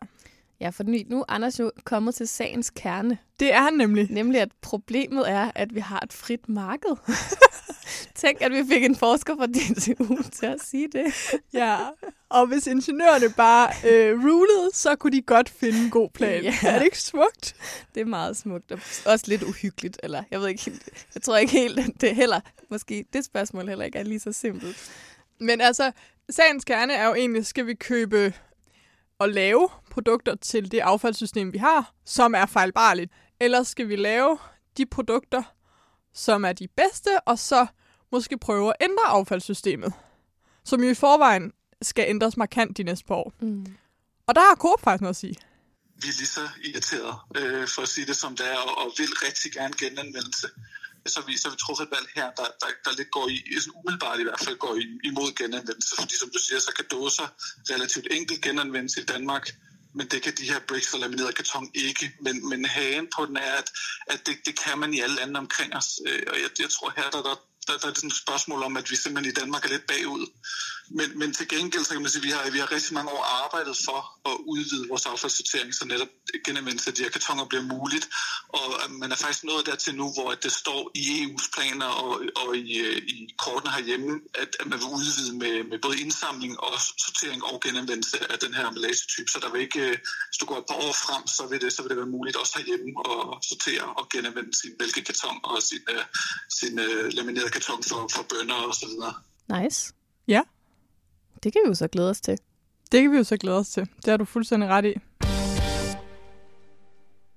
Ja, 0.62 0.70
for 0.70 0.84
nu 0.84 1.20
er 1.20 1.24
Anders 1.28 1.60
jo 1.60 1.72
kommet 1.84 2.16
til 2.16 2.28
sagens 2.28 2.70
kerne. 2.70 3.18
Det 3.40 3.54
er 3.54 3.62
han 3.62 3.74
nemlig. 3.74 4.12
Nemlig, 4.12 4.42
at 4.42 4.50
problemet 4.62 5.30
er, 5.30 5.52
at 5.56 5.76
vi 5.76 5.80
har 5.80 6.00
et 6.00 6.14
frit 6.14 6.50
marked. 6.50 6.96
Tænk, 8.16 8.42
at 8.42 8.52
vi 8.52 8.64
fik 8.72 8.84
en 8.84 8.96
forsker 8.96 9.36
fra 9.36 9.46
DTU 9.46 10.24
til 10.32 10.46
at 10.46 10.62
sige 10.62 10.88
det. 10.92 11.06
ja, 11.54 11.78
og 12.30 12.48
hvis 12.48 12.68
ingeniørerne 12.68 13.34
bare 13.38 13.70
øh, 13.88 14.14
rulede, 14.26 14.70
så 14.74 14.96
kunne 14.96 15.12
de 15.12 15.22
godt 15.22 15.50
finde 15.50 15.84
en 15.84 15.90
god 15.90 16.10
plan. 16.10 16.44
Ja. 16.44 16.56
Er 16.64 16.78
det 16.78 16.86
ikke 16.86 17.00
smukt? 17.00 17.56
Det 17.96 18.02
er 18.02 18.06
meget 18.06 18.38
smukt, 18.38 18.72
og 18.72 18.80
også 19.06 19.26
lidt 19.28 19.44
uhyggeligt. 19.44 20.00
Eller 20.04 20.24
jeg 20.32 20.40
ved 20.40 20.48
ikke 20.48 20.66
helt, 20.66 20.90
jeg 21.16 21.22
tror 21.22 21.38
ikke 21.38 21.54
helt, 21.54 22.02
det 22.02 22.16
heller, 22.16 22.40
måske 22.70 23.06
det 23.14 23.26
spørgsmål 23.26 23.68
heller 23.68 23.86
ikke 23.86 24.00
er 24.00 24.04
lige 24.04 24.20
så 24.20 24.32
simpelt. 24.32 24.92
Men 25.40 25.62
altså, 25.62 25.92
sagens 26.30 26.66
kerne 26.66 26.94
er 26.94 27.08
jo 27.08 27.14
egentlig, 27.14 27.46
skal 27.46 27.68
vi 27.68 27.74
købe 27.74 28.34
og 29.20 29.30
lave 29.30 29.70
produkter 29.92 30.36
til 30.36 30.72
det 30.72 30.80
affaldssystem, 30.80 31.54
vi 31.54 31.58
har, 31.58 31.94
som 32.06 32.36
er 32.36 32.46
fejlbarligt? 32.46 33.12
Eller 33.40 33.64
skal 33.64 33.90
vi 33.90 33.96
lave 33.96 34.40
de 34.78 34.86
produkter, 34.86 35.44
som 36.14 36.46
er 36.46 36.54
de 36.54 36.68
bedste, 36.68 37.20
og 37.20 37.40
så 37.40 37.68
måske 38.12 38.38
prøve 38.38 38.70
at 38.70 38.76
ændre 38.82 39.04
affaldssystemet, 39.04 39.94
som 40.66 40.84
jo 40.84 40.90
i 40.90 40.94
forvejen 40.94 41.54
skal 41.82 42.06
ændres 42.08 42.38
markant 42.38 42.78
de 42.78 42.84
næste 42.84 43.06
par 43.06 43.16
år. 43.16 43.34
Mm. 43.42 43.66
Og 44.28 44.36
der 44.36 44.42
har 44.42 44.56
Coop 44.56 44.82
faktisk 44.82 45.02
noget 45.02 45.14
at 45.14 45.20
sige. 45.20 45.36
Vi 46.02 46.08
er 46.08 46.18
lige 46.18 46.28
så 46.28 46.50
irriteret, 46.66 47.16
øh, 47.36 47.68
for 47.68 47.82
at 47.82 47.88
sige 47.88 48.08
det 48.08 48.16
som 48.16 48.36
det 48.36 48.52
er, 48.52 48.58
og, 48.58 48.78
og 48.78 48.94
vil 48.98 49.08
rigtig 49.26 49.52
gerne 49.52 49.74
genanvendelse. 49.80 50.48
Så 51.10 51.22
vi, 51.28 51.38
så 51.38 51.50
vi 51.50 51.58
truffet 51.58 51.86
et 51.86 51.92
valg 51.92 52.08
her, 52.16 52.28
der, 52.40 52.48
der, 52.62 52.70
der 52.86 52.92
lidt 52.98 53.12
går 53.12 53.28
i, 53.30 53.38
umiddelbart 53.76 54.20
i 54.20 54.24
hvert 54.24 54.44
fald 54.46 54.58
går 54.58 54.76
i, 54.76 54.86
imod 55.04 55.30
genanvendelse. 55.42 55.96
Fordi 56.00 56.16
som 56.18 56.30
du 56.36 56.40
siger, 56.40 56.60
så 56.60 56.72
kan 56.76 56.86
dåser 56.92 57.28
relativt 57.74 58.08
enkelt 58.12 58.42
genanvendes 58.42 58.98
i 58.98 59.04
Danmark 59.04 59.46
men 59.94 60.08
det 60.08 60.22
kan 60.22 60.34
de 60.38 60.44
her 60.44 60.60
bricks 60.68 60.94
og 60.94 61.00
lamineret 61.00 61.36
karton 61.36 61.72
ikke. 61.74 62.12
Men, 62.22 62.50
men 62.50 62.66
hagen 62.66 63.08
på 63.16 63.26
den 63.26 63.38
er, 63.38 63.54
at, 63.54 63.72
at 64.08 64.20
det, 64.26 64.36
det 64.46 64.60
kan 64.60 64.80
man 64.80 64.94
i 64.94 65.00
alle 65.00 65.16
lande 65.16 65.40
omkring 65.40 65.76
os. 65.76 66.00
Øh, 66.08 66.24
og 66.28 66.36
jeg, 66.42 66.50
jeg 66.60 66.70
tror 66.70 66.94
her, 66.96 67.10
der, 67.10 67.22
der, 67.24 67.36
der, 67.70 67.78
der 67.78 67.88
er 67.88 67.92
det 67.92 67.98
sådan 67.98 68.16
et 68.16 68.24
spørgsmål 68.26 68.64
om, 68.64 68.78
at 68.78 68.92
vi 68.92 68.96
simpelthen 68.96 69.32
i 69.32 69.40
Danmark 69.42 69.66
er 69.66 69.70
lidt 69.70 69.88
bagud. 69.88 70.26
Men, 70.98 71.20
men 71.20 71.34
til 71.34 71.48
gengæld, 71.48 71.84
så 71.84 71.94
kan 71.94 72.02
man 72.02 72.12
sige, 72.12 72.22
at 72.22 72.28
vi 72.28 72.32
har, 72.36 72.50
vi 72.56 72.60
har 72.60 72.72
rigtig 72.72 72.94
mange 72.94 73.12
år 73.12 73.24
arbejdet 73.46 73.76
for 73.88 74.00
at 74.30 74.36
udvide 74.54 74.88
vores 74.92 75.06
affaldssortering, 75.06 75.76
så 75.76 75.86
netop 75.86 76.08
genanvendelse 76.46 76.90
af 76.90 76.96
de 76.96 77.04
her 77.04 77.10
kartoner 77.10 77.46
bliver 77.46 77.66
muligt. 77.76 78.06
Og 78.60 78.68
øh, 78.82 78.92
man 79.02 79.12
er 79.12 79.16
faktisk 79.16 79.44
nået 79.44 79.66
dertil 79.66 79.96
nu, 79.96 80.06
hvor 80.16 80.30
det 80.46 80.52
står 80.52 80.92
i 80.96 81.04
EU's 81.20 81.48
planer 81.56 81.86
og, 81.86 82.22
og 82.36 82.58
i, 82.58 82.78
øh, 82.88 82.98
i 82.98 83.18
kortene 83.38 83.72
herhjemme, 83.72 84.12
at, 84.34 84.52
at 84.60 84.68
man 84.72 84.80
vil 84.80 84.88
udvide 84.98 85.34
med, 85.44 85.56
med 85.72 85.80
både 85.86 86.00
indsamling 86.06 86.60
og 86.60 86.74
sortering 87.06 87.44
og 87.44 87.62
genanvendelse 87.66 88.32
af 88.32 88.40
den 88.40 88.54
her 88.54 88.68
emballagetype. 88.68 89.30
Så 89.32 89.40
der 89.44 89.50
vil 89.52 89.62
ikke, 89.62 89.80
øh, 89.80 89.98
hvis 90.28 90.38
du 90.42 90.46
går 90.46 90.58
et 90.58 90.70
par 90.70 90.80
år 90.86 90.94
frem, 91.06 91.24
så 91.28 91.48
vil 91.50 91.62
det, 91.62 91.74
så 91.74 91.82
vil 91.82 91.90
det 91.90 91.98
være 91.98 92.16
muligt 92.18 92.38
også 92.38 92.54
herhjemme 92.58 92.90
at 93.12 93.22
sortere 93.50 93.86
og 94.00 94.10
genanvende 94.14 94.54
sin 94.62 94.74
mælkekarton 94.80 95.40
og 95.44 95.64
sin, 95.70 95.80
sin, 96.60 96.70
sin 96.70 96.80
uh, 96.80 97.06
laminerede 97.18 97.52
karton 97.60 97.84
for, 97.84 98.08
for 98.16 98.26
bønder 98.30 98.56
og 98.68 98.74
så 98.74 98.86
videre. 98.88 99.14
Nice. 99.62 99.94
Ja. 100.28 100.42
Det 101.44 101.54
kan 101.54 101.62
vi 101.66 101.68
jo 101.68 101.74
så 101.74 101.88
glæde 101.88 102.10
os 102.10 102.22
til. 102.22 102.38
Det 102.92 103.02
kan 103.02 103.12
vi 103.12 103.18
jo 103.18 103.24
så 103.24 103.38
glæde 103.38 103.58
os 103.58 103.70
til. 103.70 103.90
Det 103.96 104.08
har 104.08 104.18
du 104.18 104.26
fuldstændig 104.26 104.70
ret 104.70 104.86
i. 104.86 104.94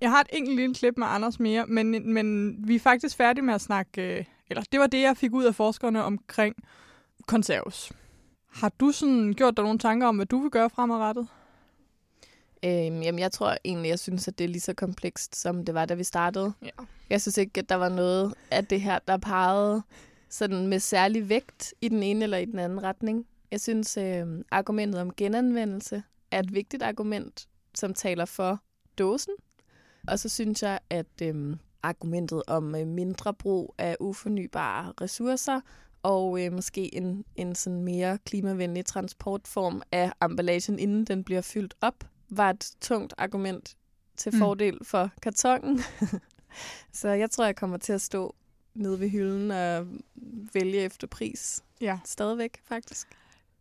Jeg 0.00 0.10
har 0.10 0.20
et 0.20 0.26
enkelt 0.32 0.56
lille 0.56 0.74
klip 0.74 0.94
med 0.96 1.06
Anders 1.06 1.40
mere, 1.40 1.66
men, 1.66 2.12
men 2.12 2.56
vi 2.68 2.74
er 2.74 2.80
faktisk 2.80 3.16
færdige 3.16 3.44
med 3.44 3.54
at 3.54 3.60
snakke, 3.60 4.02
øh, 4.02 4.24
eller 4.50 4.62
det 4.72 4.80
var 4.80 4.86
det, 4.86 5.02
jeg 5.02 5.16
fik 5.16 5.32
ud 5.32 5.44
af 5.44 5.54
forskerne 5.54 6.04
omkring 6.04 6.56
konserves. 7.26 7.92
Har 8.52 8.68
du 8.68 8.92
sådan 8.92 9.32
gjort 9.32 9.56
dig 9.56 9.64
nogle 9.64 9.78
tanker 9.78 10.06
om, 10.06 10.16
hvad 10.16 10.26
du 10.26 10.38
vil 10.38 10.50
gøre 10.50 10.70
fremadrettet? 10.70 11.28
Øhm, 12.64 13.02
jamen, 13.02 13.18
jeg 13.18 13.32
tror 13.32 13.56
egentlig, 13.64 13.88
jeg 13.88 13.98
synes, 13.98 14.28
at 14.28 14.38
det 14.38 14.44
er 14.44 14.48
lige 14.48 14.60
så 14.60 14.74
komplekst, 14.74 15.36
som 15.36 15.64
det 15.64 15.74
var, 15.74 15.84
da 15.84 15.94
vi 15.94 16.04
startede. 16.04 16.52
Ja. 16.62 16.70
Jeg 17.10 17.20
synes 17.20 17.38
ikke, 17.38 17.60
at 17.60 17.68
der 17.68 17.74
var 17.74 17.88
noget 17.88 18.34
af 18.50 18.66
det 18.66 18.80
her, 18.80 18.98
der 19.08 19.16
pegede 19.16 19.82
sådan 20.32 20.66
med 20.66 20.80
særlig 20.80 21.28
vægt 21.28 21.74
i 21.80 21.88
den 21.88 22.02
ene 22.02 22.22
eller 22.22 22.38
i 22.38 22.44
den 22.44 22.58
anden 22.58 22.82
retning. 22.82 23.26
Jeg 23.50 23.60
synes, 23.60 23.96
øh, 23.96 24.26
argumentet 24.50 25.00
om 25.00 25.14
genanvendelse 25.14 26.02
er 26.30 26.38
et 26.38 26.54
vigtigt 26.54 26.82
argument, 26.82 27.48
som 27.74 27.94
taler 27.94 28.24
for 28.24 28.62
dåsen. 28.98 29.34
Og 30.08 30.18
så 30.18 30.28
synes 30.28 30.62
jeg, 30.62 30.78
at 30.90 31.22
øh, 31.22 31.56
argumentet 31.82 32.42
om 32.46 32.74
øh, 32.74 32.86
mindre 32.86 33.34
brug 33.34 33.74
af 33.78 33.96
ufornybare 34.00 34.92
ressourcer 35.00 35.60
og 36.02 36.44
øh, 36.44 36.52
måske 36.52 36.94
en, 36.94 37.24
en 37.36 37.54
sådan 37.54 37.82
mere 37.82 38.18
klimavenlig 38.24 38.86
transportform 38.86 39.82
af 39.92 40.12
emballagen, 40.24 40.78
inden 40.78 41.04
den 41.04 41.24
bliver 41.24 41.40
fyldt 41.40 41.74
op, 41.80 42.04
var 42.30 42.50
et 42.50 42.70
tungt 42.80 43.14
argument 43.18 43.76
til 44.16 44.32
mm. 44.32 44.38
fordel 44.38 44.74
mm. 44.74 44.84
for 44.84 45.10
kartongen. 45.22 45.80
så 47.00 47.08
jeg 47.08 47.30
tror, 47.30 47.44
jeg 47.44 47.56
kommer 47.56 47.76
til 47.76 47.92
at 47.92 48.00
stå 48.00 48.34
nede 48.74 49.00
ved 49.00 49.08
hylden 49.08 49.50
og 49.50 49.86
vælge 50.54 50.80
efter 50.80 51.06
pris. 51.06 51.64
Ja. 51.80 51.98
Stadigvæk, 52.04 52.60
faktisk. 52.64 53.08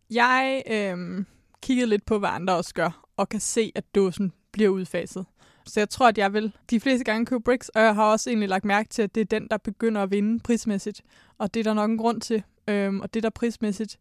Jeg 0.10 0.64
øh, 0.68 1.26
kiggede 1.62 1.88
lidt 1.88 2.06
på, 2.06 2.20
hvad 2.20 2.30
andre 2.30 2.56
også 2.56 2.74
gør, 2.74 3.06
og 3.18 3.30
kan 3.30 3.40
se, 3.40 3.72
at 3.76 3.96
dåsen 3.96 4.34
bliver 4.52 4.70
udfaset. 4.70 5.26
Så 5.66 5.80
jeg 5.80 5.90
tror, 5.90 6.08
at 6.08 6.18
jeg 6.18 6.34
vil 6.34 6.52
de 6.70 6.80
fleste 6.80 7.04
gange 7.06 7.26
købe 7.26 7.44
bricks, 7.44 7.70
og 7.70 7.82
jeg 7.82 7.96
har 7.96 8.12
også 8.12 8.30
egentlig 8.30 8.50
lagt 8.50 8.66
mærke 8.66 8.90
til, 8.90 9.02
at 9.02 9.16
det 9.16 9.22
er 9.22 9.40
den, 9.40 9.48
der 9.52 9.58
begynder 9.58 10.04
at 10.04 10.12
vinde 10.12 10.40
prismæssigt. 10.40 11.02
Og 11.38 11.54
det 11.54 11.60
er 11.60 11.64
der 11.64 11.74
nok 11.74 11.90
en 11.90 11.98
grund 11.98 12.22
til. 12.22 12.44
Øhm, 12.68 13.00
og 13.00 13.14
det 13.14 13.24
der 13.24 13.30
prismæssigt 13.30 14.00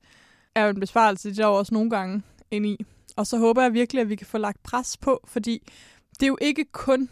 er 0.54 0.64
jo 0.64 0.70
en 0.70 0.80
besparelse, 0.80 1.30
det 1.30 1.38
er 1.38 1.42
der 1.42 1.48
også 1.48 1.74
nogle 1.74 1.90
gange 1.90 2.22
ind 2.50 2.66
i. 2.66 2.84
Og 3.16 3.26
så 3.26 3.38
håber 3.38 3.62
jeg 3.62 3.72
virkelig, 3.72 4.00
at 4.00 4.08
vi 4.08 4.16
kan 4.16 4.26
få 4.26 4.38
lagt 4.38 4.62
pres 4.62 4.96
på, 4.96 5.20
fordi 5.24 5.70
det 6.14 6.22
er 6.22 6.28
jo 6.28 6.38
ikke 6.40 6.64
kun 6.72 7.10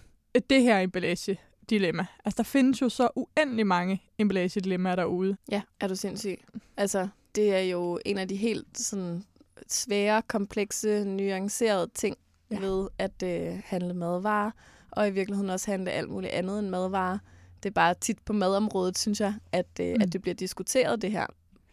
det 0.50 0.62
her 0.62 0.78
emballage 0.78 1.40
dilemma. 1.70 2.06
Altså, 2.24 2.36
der 2.36 2.42
findes 2.42 2.82
jo 2.82 2.88
så 2.88 3.08
uendelig 3.14 3.66
mange 3.66 4.02
emballage-dilemmaer 4.18 4.96
derude. 4.96 5.36
Ja, 5.50 5.62
er 5.80 5.88
du 5.88 5.96
sindssyg. 5.96 6.40
Altså, 6.76 7.08
det 7.34 7.54
er 7.54 7.60
jo 7.60 8.00
en 8.04 8.18
af 8.18 8.28
de 8.28 8.36
helt 8.36 8.78
sådan 8.78 9.24
svære, 9.68 10.22
komplekse, 10.22 11.04
nuancerede 11.04 11.90
ting 11.94 12.16
ja. 12.50 12.58
ved 12.60 12.88
at 12.98 13.22
øh, 13.22 13.60
handle 13.64 13.94
madvarer, 13.94 14.50
og 14.90 15.08
i 15.08 15.10
virkeligheden 15.10 15.50
også 15.50 15.70
handle 15.70 15.90
alt 15.90 16.10
muligt 16.10 16.32
andet 16.32 16.58
end 16.58 16.68
madvarer. 16.68 17.18
Det 17.62 17.68
er 17.68 17.74
bare 17.74 17.94
tit 17.94 18.18
på 18.24 18.32
madområdet, 18.32 18.98
synes 18.98 19.20
jeg, 19.20 19.34
at, 19.52 19.66
øh, 19.80 19.94
mm. 19.94 20.02
at 20.02 20.12
det 20.12 20.22
bliver 20.22 20.34
diskuteret, 20.34 21.02
det 21.02 21.10
her 21.10 21.26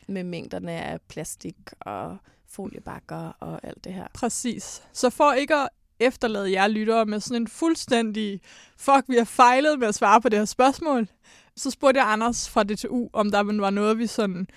med 0.08 0.24
mængderne 0.24 0.72
af 0.72 1.02
plastik 1.02 1.56
og 1.80 2.18
foliebakker 2.48 3.32
og 3.40 3.60
alt 3.64 3.84
det 3.84 3.94
her. 3.94 4.08
Præcis. 4.14 4.84
Så 4.94 5.10
for 5.10 5.34
ikke 5.34 5.56
at 5.56 5.70
efterlade 6.00 6.52
jer 6.52 6.68
lyttere 6.68 7.06
med 7.06 7.20
sådan 7.20 7.42
en 7.42 7.48
fuldstændig, 7.48 8.42
fuck, 8.78 9.04
vi 9.08 9.16
har 9.18 9.26
fejlet 9.26 9.80
med 9.80 9.88
at 9.88 9.96
svare 9.96 10.22
på 10.22 10.30
det 10.30 10.40
her 10.40 10.46
spørgsmål, 10.46 11.08
så 11.56 11.72
spurgte 11.72 12.00
jeg 12.00 12.12
Anders 12.12 12.50
fra 12.50 12.64
DTU, 12.64 13.10
om 13.14 13.32
der 13.32 13.44
var 13.44 13.70
noget, 13.70 13.98
vi 13.98 14.08
sådan 14.08 14.48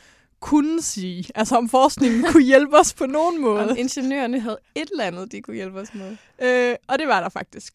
kunne 0.40 0.83
sige. 0.83 1.24
Altså 1.35 1.57
om 1.57 1.68
forskningen 1.68 2.22
kunne 2.33 2.48
hjælpe 2.53 2.77
os 2.77 2.94
på 2.94 3.07
nogen 3.07 3.40
måde. 3.40 3.70
Om 3.70 3.77
ingeniørerne 3.77 4.40
havde 4.40 4.61
et 4.74 4.88
eller 4.90 5.05
andet, 5.05 5.33
de 5.33 5.42
kunne 5.42 5.57
hjælpe 5.57 5.79
os 5.81 5.94
med. 5.94 6.11
Øh, 6.46 6.77
og 6.88 6.98
det 6.98 7.09
var 7.09 7.20
der 7.20 7.29
faktisk. 7.29 7.72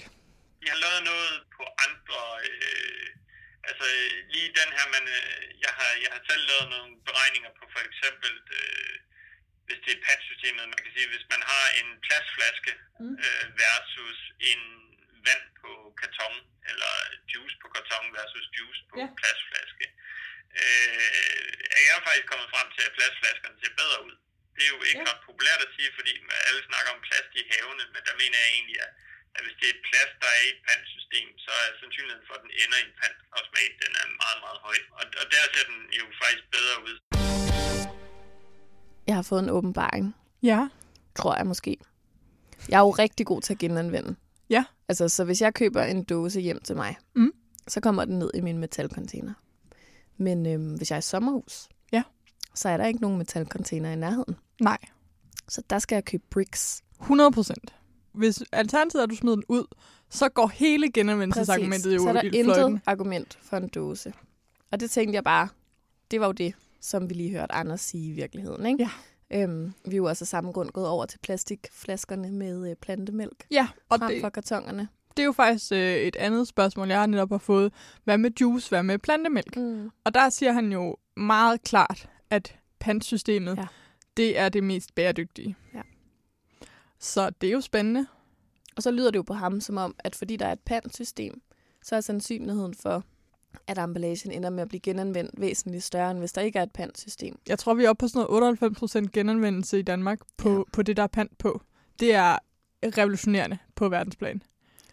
Jeg 0.66 0.72
har 0.76 0.82
lavet 0.86 1.04
noget 1.12 1.34
på 1.58 1.64
andre... 1.86 2.20
Øh, 2.50 3.08
altså 3.70 3.86
lige 4.34 4.50
den 4.62 4.70
her, 4.78 4.86
men 4.96 5.04
øh, 5.18 5.42
jeg, 5.66 5.74
har, 5.78 5.92
jeg 6.04 6.12
har 6.16 6.22
selv 6.30 6.44
lavet 6.52 6.68
nogle 6.74 6.92
beregninger 7.08 7.52
på 7.60 7.64
for 7.74 7.82
eksempel... 7.90 8.34
Øh, 8.60 8.94
hvis 9.68 9.80
det 9.86 9.92
er 9.94 10.04
pantsystemet, 10.08 10.72
man 10.74 10.82
kan 10.84 10.94
sige, 10.96 11.12
hvis 11.14 11.28
man 11.34 11.42
har 11.52 11.66
en 11.80 11.90
plastflaske 12.06 12.74
mm. 13.02 13.16
øh, 13.26 13.46
versus 13.64 14.20
en 14.52 14.62
vand 15.28 15.46
på 15.62 15.72
karton, 16.02 16.36
eller 16.70 16.92
juice 17.32 17.58
på 17.62 17.68
karton 17.76 18.06
versus 18.18 18.46
juice 18.58 18.82
på 18.92 18.96
ja. 19.00 19.08
plastflaske, 19.20 19.86
øh, 20.62 21.52
er 21.78 21.84
jeg 21.90 21.98
faktisk 22.08 22.28
kommet 22.32 22.54
frem 22.54 22.68
til, 22.76 22.84
at 22.88 22.96
plastflaskerne 22.98 23.58
ser 23.62 23.74
bedre 23.82 24.00
ud. 24.08 24.16
Det 24.56 24.64
er 24.66 24.74
jo 24.76 24.82
ikke 24.90 25.06
ja. 25.06 25.10
ret 25.12 25.26
populært 25.28 25.62
at 25.66 25.74
sige, 25.76 25.92
fordi 25.98 26.14
alle 26.48 26.62
snakker 26.70 26.92
om 26.96 27.02
plast 27.08 27.32
i 27.40 27.44
havene, 27.52 27.84
men 27.94 28.02
der 28.08 28.16
mener 28.22 28.38
jeg 28.44 28.52
egentlig, 28.58 28.78
at, 28.86 28.92
at 29.36 29.42
hvis 29.44 29.58
det 29.62 29.70
er 29.70 29.86
plast, 29.90 30.14
der 30.24 30.30
er 30.38 30.42
i 30.48 30.52
et 30.56 30.62
pantsystem, 30.68 31.28
så 31.46 31.52
er 31.64 31.70
sandsynligheden 31.82 32.28
for, 32.28 32.36
at 32.38 32.44
den 32.46 32.54
ender 32.62 32.78
i 32.80 32.86
en 32.88 32.96
pantautomat, 33.02 33.74
den 33.84 33.94
er 34.02 34.08
meget, 34.24 34.40
meget 34.46 34.60
høj. 34.68 34.80
Og, 34.98 35.04
og 35.22 35.26
der 35.34 35.44
ser 35.54 35.66
den 35.72 35.80
jo 36.00 36.06
faktisk 36.22 36.46
bedre 36.58 36.78
ud. 36.88 36.96
Jeg 39.08 39.16
har 39.16 39.22
fået 39.22 39.44
en 39.44 39.50
åbenbaring. 39.50 40.16
Ja. 40.44 40.68
Tror 41.16 41.36
jeg 41.36 41.48
måske. 41.48 41.78
Jeg 42.70 42.78
er 42.78 42.82
jo 42.82 42.90
rigtig 42.90 43.26
god 43.26 43.42
til 43.42 43.54
at 43.54 43.60
genanvende. 43.60 44.16
Ja. 44.50 44.66
Altså, 44.90 45.10
så 45.10 45.24
hvis 45.24 45.42
jeg 45.42 45.54
køber 45.54 45.84
en 45.84 46.04
dåse 46.04 46.42
hjem 46.42 46.62
til 46.62 46.76
mig, 46.76 46.96
mm. 47.16 47.32
så 47.68 47.82
kommer 47.82 48.06
den 48.06 48.20
ned 48.20 48.32
i 48.34 48.42
min 48.42 48.58
metalcontainer. 48.58 49.34
Men 50.18 50.46
øhm, 50.46 50.76
hvis 50.76 50.92
jeg 50.92 50.96
er 50.96 51.00
i 51.00 51.02
sommerhus, 51.02 51.70
ja. 51.92 52.04
så 52.56 52.70
er 52.70 52.78
der 52.78 52.86
ikke 52.86 53.02
nogen 53.02 53.18
metalcontainer 53.18 53.92
i 53.92 53.96
nærheden. 53.96 54.36
Nej. 54.62 54.78
Så 55.50 55.62
der 55.70 55.80
skal 55.80 55.96
jeg 55.96 56.06
købe 56.06 56.24
bricks. 56.30 56.84
100 57.02 57.32
procent. 57.32 57.74
Hvis 58.12 58.44
alternativet 58.52 59.02
er, 59.02 59.04
at 59.04 59.10
du 59.10 59.16
smider 59.16 59.36
den 59.36 59.44
ud, 59.48 59.66
så 60.10 60.30
går 60.30 60.48
hele 60.48 60.92
genanvendelsesargumentet 60.92 61.96
jo 61.96 62.00
så 62.00 62.10
er 62.10 62.14
der 62.14 62.22
i 62.22 62.28
intet 62.28 62.56
fløjten. 62.56 62.82
argument 62.86 63.38
for 63.42 63.58
en 63.58 63.68
dåse. 63.68 64.14
Og 64.72 64.80
det 64.80 64.92
tænkte 64.92 65.16
jeg 65.16 65.24
bare, 65.24 65.48
det 66.12 66.20
var 66.20 66.26
jo 66.26 66.32
det, 66.32 66.54
som 66.84 67.10
vi 67.10 67.14
lige 67.14 67.32
hørte 67.32 67.52
Anders 67.54 67.82
sige 67.82 68.10
i 68.10 68.12
virkeligheden. 68.12 68.66
Ikke? 68.66 68.84
Ja. 68.84 69.44
Øhm, 69.44 69.74
vi 69.86 69.92
er 69.92 69.98
jo 69.98 70.06
også 70.06 70.24
af 70.24 70.28
samme 70.28 70.52
grund 70.52 70.70
gået 70.72 70.88
over 70.88 71.06
til 71.06 71.20
plastikflaskerne 71.20 72.32
med 72.32 72.70
øh, 72.70 72.76
plantemælk 72.76 73.46
Ja, 73.52 73.68
og 73.90 74.00
frem 74.00 74.12
det, 74.12 74.22
for 74.22 74.30
kartongerne. 74.30 74.88
det 75.18 75.24
er 75.24 75.26
jo 75.26 75.32
faktisk 75.32 75.72
øh, 75.72 75.96
et 75.96 76.16
andet 76.16 76.48
spørgsmål, 76.48 76.88
jeg 76.88 77.08
netop 77.08 77.30
har 77.30 77.38
fået. 77.38 77.74
Hvad 78.04 78.18
med 78.18 78.32
juice? 78.42 78.70
Hvad 78.70 78.84
med 78.84 79.00
plantemælk? 79.00 79.58
Mm. 79.58 79.90
Og 80.04 80.14
der 80.14 80.30
siger 80.30 80.52
han 80.52 80.72
jo 80.72 80.96
meget 81.18 81.64
klart, 81.64 82.10
at 82.30 82.56
pantsystemet, 82.80 83.56
Ja. 83.58 83.62
ja. 83.62 83.68
det 84.18 84.40
er 84.40 84.50
det 84.50 84.64
mest 84.64 84.96
bæredygtige. 84.96 85.56
Ja. 85.74 85.82
Så 87.00 87.30
det 87.30 87.48
er 87.48 87.54
jo 87.54 87.62
spændende. 87.62 88.08
Og 88.76 88.84
så 88.84 88.92
lyder 88.92 89.12
det 89.12 89.18
jo 89.18 89.24
på 89.24 89.34
ham 89.34 89.62
som 89.62 89.78
om, 89.78 89.96
at 90.00 90.16
fordi 90.16 90.36
der 90.36 90.46
er 90.46 90.52
et 90.52 90.60
pantsystem, 90.60 91.42
så 91.84 91.96
er 91.96 92.02
sandsynligheden 92.02 92.74
for, 92.76 93.04
at 93.68 93.78
emballagen 93.78 94.32
ender 94.32 94.50
med 94.50 94.62
at 94.62 94.68
blive 94.70 94.80
genanvendt 94.82 95.32
væsentligt 95.42 95.84
større, 95.84 96.12
end 96.12 96.20
hvis 96.20 96.32
der 96.32 96.42
ikke 96.42 96.60
er 96.60 96.64
et 96.64 96.72
pantsystem. 96.72 97.36
Jeg 97.48 97.60
tror, 97.60 97.74
vi 97.74 97.84
er 97.86 97.90
oppe 97.90 98.00
på 98.04 98.08
sådan 98.08 98.28
noget 98.30 98.58
98% 99.06 99.08
genanvendelse 99.14 99.80
i 99.80 99.82
Danmark 99.82 100.20
på, 100.38 100.50
Ja. 100.58 100.62
på 100.74 100.82
det, 100.82 100.98
der 100.98 101.04
er 101.04 101.08
pant 101.08 101.38
på. 101.38 101.62
Det 102.00 102.14
er 102.14 102.38
revolutionerende 102.98 103.58
på 103.76 103.90
verdensplan. 103.90 104.44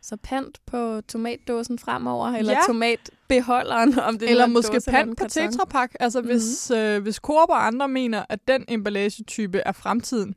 Så 0.03 0.17
pant 0.23 0.61
på 0.67 1.01
tomatdåsen 1.09 1.79
fremover, 1.79 2.29
eller 2.29 2.53
Ja. 2.53 2.59
tomatbeholderen, 2.67 3.99
om 3.99 4.19
det 4.19 4.31
Eller 4.31 4.45
er 4.45 4.49
måske 4.49 4.73
dåse 4.75 4.91
pant 4.91 5.19
på. 5.19 5.25
Tetra 5.29 5.65
Pak. 5.65 5.91
Altså, 6.01 6.21
Mhm. 6.21 6.29
hvis, 6.31 6.71
øh, 6.71 7.03
hvis 7.03 7.17
Coop 7.17 7.49
og 7.51 7.67
andre 7.67 7.89
mener, 7.89 8.25
at 8.29 8.49
den 8.49 8.65
emballagetype 8.69 9.59
er 9.59 9.73
fremtiden, 9.73 10.35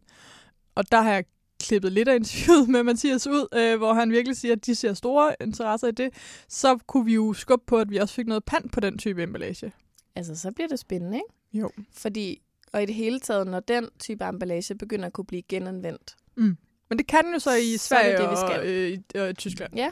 og 0.75 0.91
der 0.91 1.01
har 1.01 1.13
jeg 1.13 1.23
klippet 1.63 1.91
lidt 1.91 2.07
af 2.07 2.15
interviewet 2.15 2.69
med 2.75 2.83
Mathias 2.83 3.27
ud, 3.27 3.47
øh, 3.55 3.77
hvor 3.77 3.93
han 3.93 4.11
virkelig 4.11 4.37
siger, 4.37 4.51
at 4.55 4.65
de 4.65 4.75
ser 4.75 4.93
store 4.93 5.35
interesser 5.41 5.87
i 5.87 5.91
det, 5.91 6.13
så 6.49 6.77
kunne 6.87 7.05
vi 7.05 7.13
jo 7.13 7.33
skubbe 7.33 7.65
på, 7.67 7.77
at 7.77 7.89
vi 7.91 7.97
også 7.97 8.13
fik 8.15 8.27
noget 8.27 8.43
pant 8.45 8.71
på 8.71 8.79
den 8.79 8.97
type 8.97 9.23
emballage. 9.23 9.71
Altså, 10.15 10.35
så 10.35 10.51
bliver 10.51 10.67
det 10.67 10.79
spændende, 10.79 11.17
ikke? 11.17 11.59
Jo. 11.61 11.69
Fordi, 11.93 12.41
og 12.73 12.83
i 12.83 12.85
det 12.85 12.95
hele 12.95 13.19
taget, 13.19 13.47
når 13.47 13.59
den 13.59 13.89
type 13.99 14.25
emballage 14.25 14.75
begynder 14.75 15.05
at 15.05 15.13
kunne 15.13 15.25
blive 15.25 15.41
genanvendt, 15.41 16.15
Men 16.35 16.97
det 16.97 17.07
kan 17.07 17.21
jo 17.33 17.39
så 17.39 17.51
i 17.55 17.77
Så 17.77 17.95
er 17.95 18.03
det 18.03 18.17
Sverige 18.17 18.17
det, 18.17 18.31
vi 18.31 18.35
skal. 18.35 18.59
og 18.59 18.67
øh, 18.67 18.89
i 18.89 18.99
øh, 19.15 19.33
Tyskland. 19.33 19.75
Ja, 19.75 19.91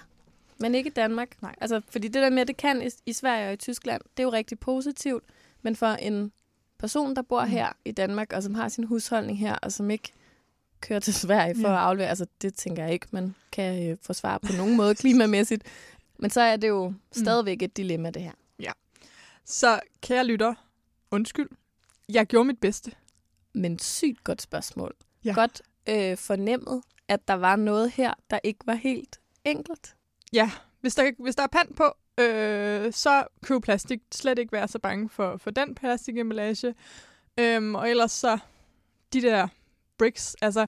men 0.59 0.75
ikke 0.75 0.87
i 0.87 0.93
Danmark. 0.93 1.41
Nej. 1.41 1.55
Altså, 1.61 1.81
fordi 1.89 2.07
det 2.07 2.21
der 2.21 2.29
med, 2.29 2.41
at 2.41 2.47
det 2.47 2.57
kan 2.57 2.81
i, 2.81 2.89
i 3.05 3.13
Sverige 3.13 3.47
og 3.47 3.53
i 3.53 3.55
Tyskland, 3.55 4.01
det 4.17 4.23
er 4.23 4.27
jo 4.27 4.31
rigtig 4.31 4.59
positivt. 4.59 5.23
Men 5.61 5.75
for 5.75 5.87
en 5.87 6.31
person, 6.79 7.15
der 7.15 7.21
bor 7.21 7.45
Mm. 7.45 7.49
her 7.51 7.69
i 7.85 7.91
Danmark, 7.91 8.33
og 8.33 8.43
som 8.43 8.55
har 8.55 8.69
sin 8.69 8.83
husholdning 8.83 9.39
her, 9.39 9.55
og 9.55 9.71
som 9.71 9.91
ikke 9.91 10.11
kører 10.81 10.99
til 10.99 11.13
Sverige 11.13 11.55
for 11.61 11.67
Ja. 11.69 11.73
at 11.73 11.79
aflevere, 11.79 12.09
altså 12.09 12.25
det 12.41 12.53
tænker 12.53 12.83
jeg 12.83 12.93
ikke, 12.93 13.07
man 13.11 13.35
kan 13.51 13.89
øh, 13.89 13.97
forsvare 14.01 14.39
på 14.39 14.53
nogen 14.57 14.75
måde 14.77 14.95
klimamæssigt. 14.95 15.63
Men 16.19 16.29
så 16.29 16.41
er 16.41 16.55
det 16.57 16.67
jo 16.67 16.89
Mm. 16.89 16.95
stadigvæk 17.11 17.61
et 17.61 17.77
dilemma, 17.77 18.09
det 18.09 18.21
her. 18.21 18.31
Så 19.45 19.79
kære 20.01 20.25
lytter, 20.25 20.53
undskyld. 21.11 21.49
Jeg 22.09 22.25
gjorde 22.25 22.45
mit 22.47 22.59
bedste. 22.59 22.91
Men 23.53 23.79
sygt 23.79 24.23
godt 24.23 24.41
spørgsmål. 24.41 24.95
Ja. 25.25 25.33
Godt 25.33 25.61
øh, 25.89 26.17
fornemmet, 26.17 26.81
at 27.07 27.27
der 27.27 27.33
var 27.33 27.55
noget 27.55 27.91
her, 27.91 28.13
der 28.29 28.39
ikke 28.43 28.59
var 28.65 28.73
helt 28.73 29.19
enkelt. 29.45 29.95
Ja, 30.33 30.51
hvis 30.81 30.95
der, 30.95 31.11
hvis 31.19 31.35
der 31.35 31.43
er 31.43 31.47
pant 31.47 31.75
på, 31.75 31.93
øh, 32.23 32.93
så 32.93 33.23
køb 33.43 33.61
plastik. 33.63 33.99
Slet 34.11 34.39
ikke 34.39 34.51
være 34.51 34.67
så 34.67 34.79
bange 34.79 35.09
for, 35.09 35.37
for 35.37 35.51
den 35.51 35.75
plastikemballage. 35.75 36.75
Øhm, 37.39 37.75
og 37.75 37.89
ellers 37.89 38.11
så, 38.11 38.37
de 39.13 39.21
der 39.21 39.47
bricks, 40.01 40.35
altså 40.41 40.65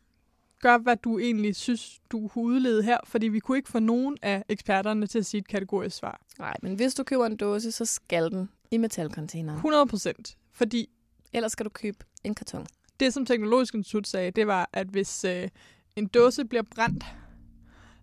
gør, 0.61 0.77
hvad 0.77 0.97
du 0.97 1.19
egentlig 1.19 1.55
synes, 1.55 1.99
du 2.11 2.29
udlede 2.35 2.83
her, 2.83 2.97
fordi 3.05 3.27
vi 3.27 3.39
kunne 3.39 3.57
ikke 3.57 3.69
få 3.69 3.79
nogen 3.79 4.17
af 4.21 4.43
eksperterne 4.49 5.07
til 5.07 5.19
at 5.19 5.25
sige 5.25 5.39
et 5.39 5.47
kategorisk 5.47 5.97
svar. 5.97 6.21
Nej, 6.39 6.55
men 6.61 6.75
hvis 6.75 6.93
du 6.93 7.03
køber 7.03 7.25
en 7.25 7.37
dåse, 7.37 7.71
så 7.71 7.85
skal 7.85 8.31
den 8.31 8.49
i 8.71 8.77
metalcontaineren. 8.77 9.55
100 9.55 9.87
procent. 9.87 10.37
Fordi 10.51 10.89
Ellers 11.33 11.51
skal 11.51 11.65
du 11.65 11.69
købe 11.69 11.97
en 12.23 12.35
karton. 12.35 12.65
det, 12.99 13.13
som 13.13 13.25
Teknologisk 13.25 13.73
Institut 13.75 14.07
sagde, 14.07 14.31
det 14.31 14.47
var, 14.47 14.69
at 14.73 14.87
hvis 14.87 15.23
øh, 15.23 15.49
en 15.95 16.07
dåse 16.07 16.45
bliver 16.45 16.63
brændt, 16.75 17.05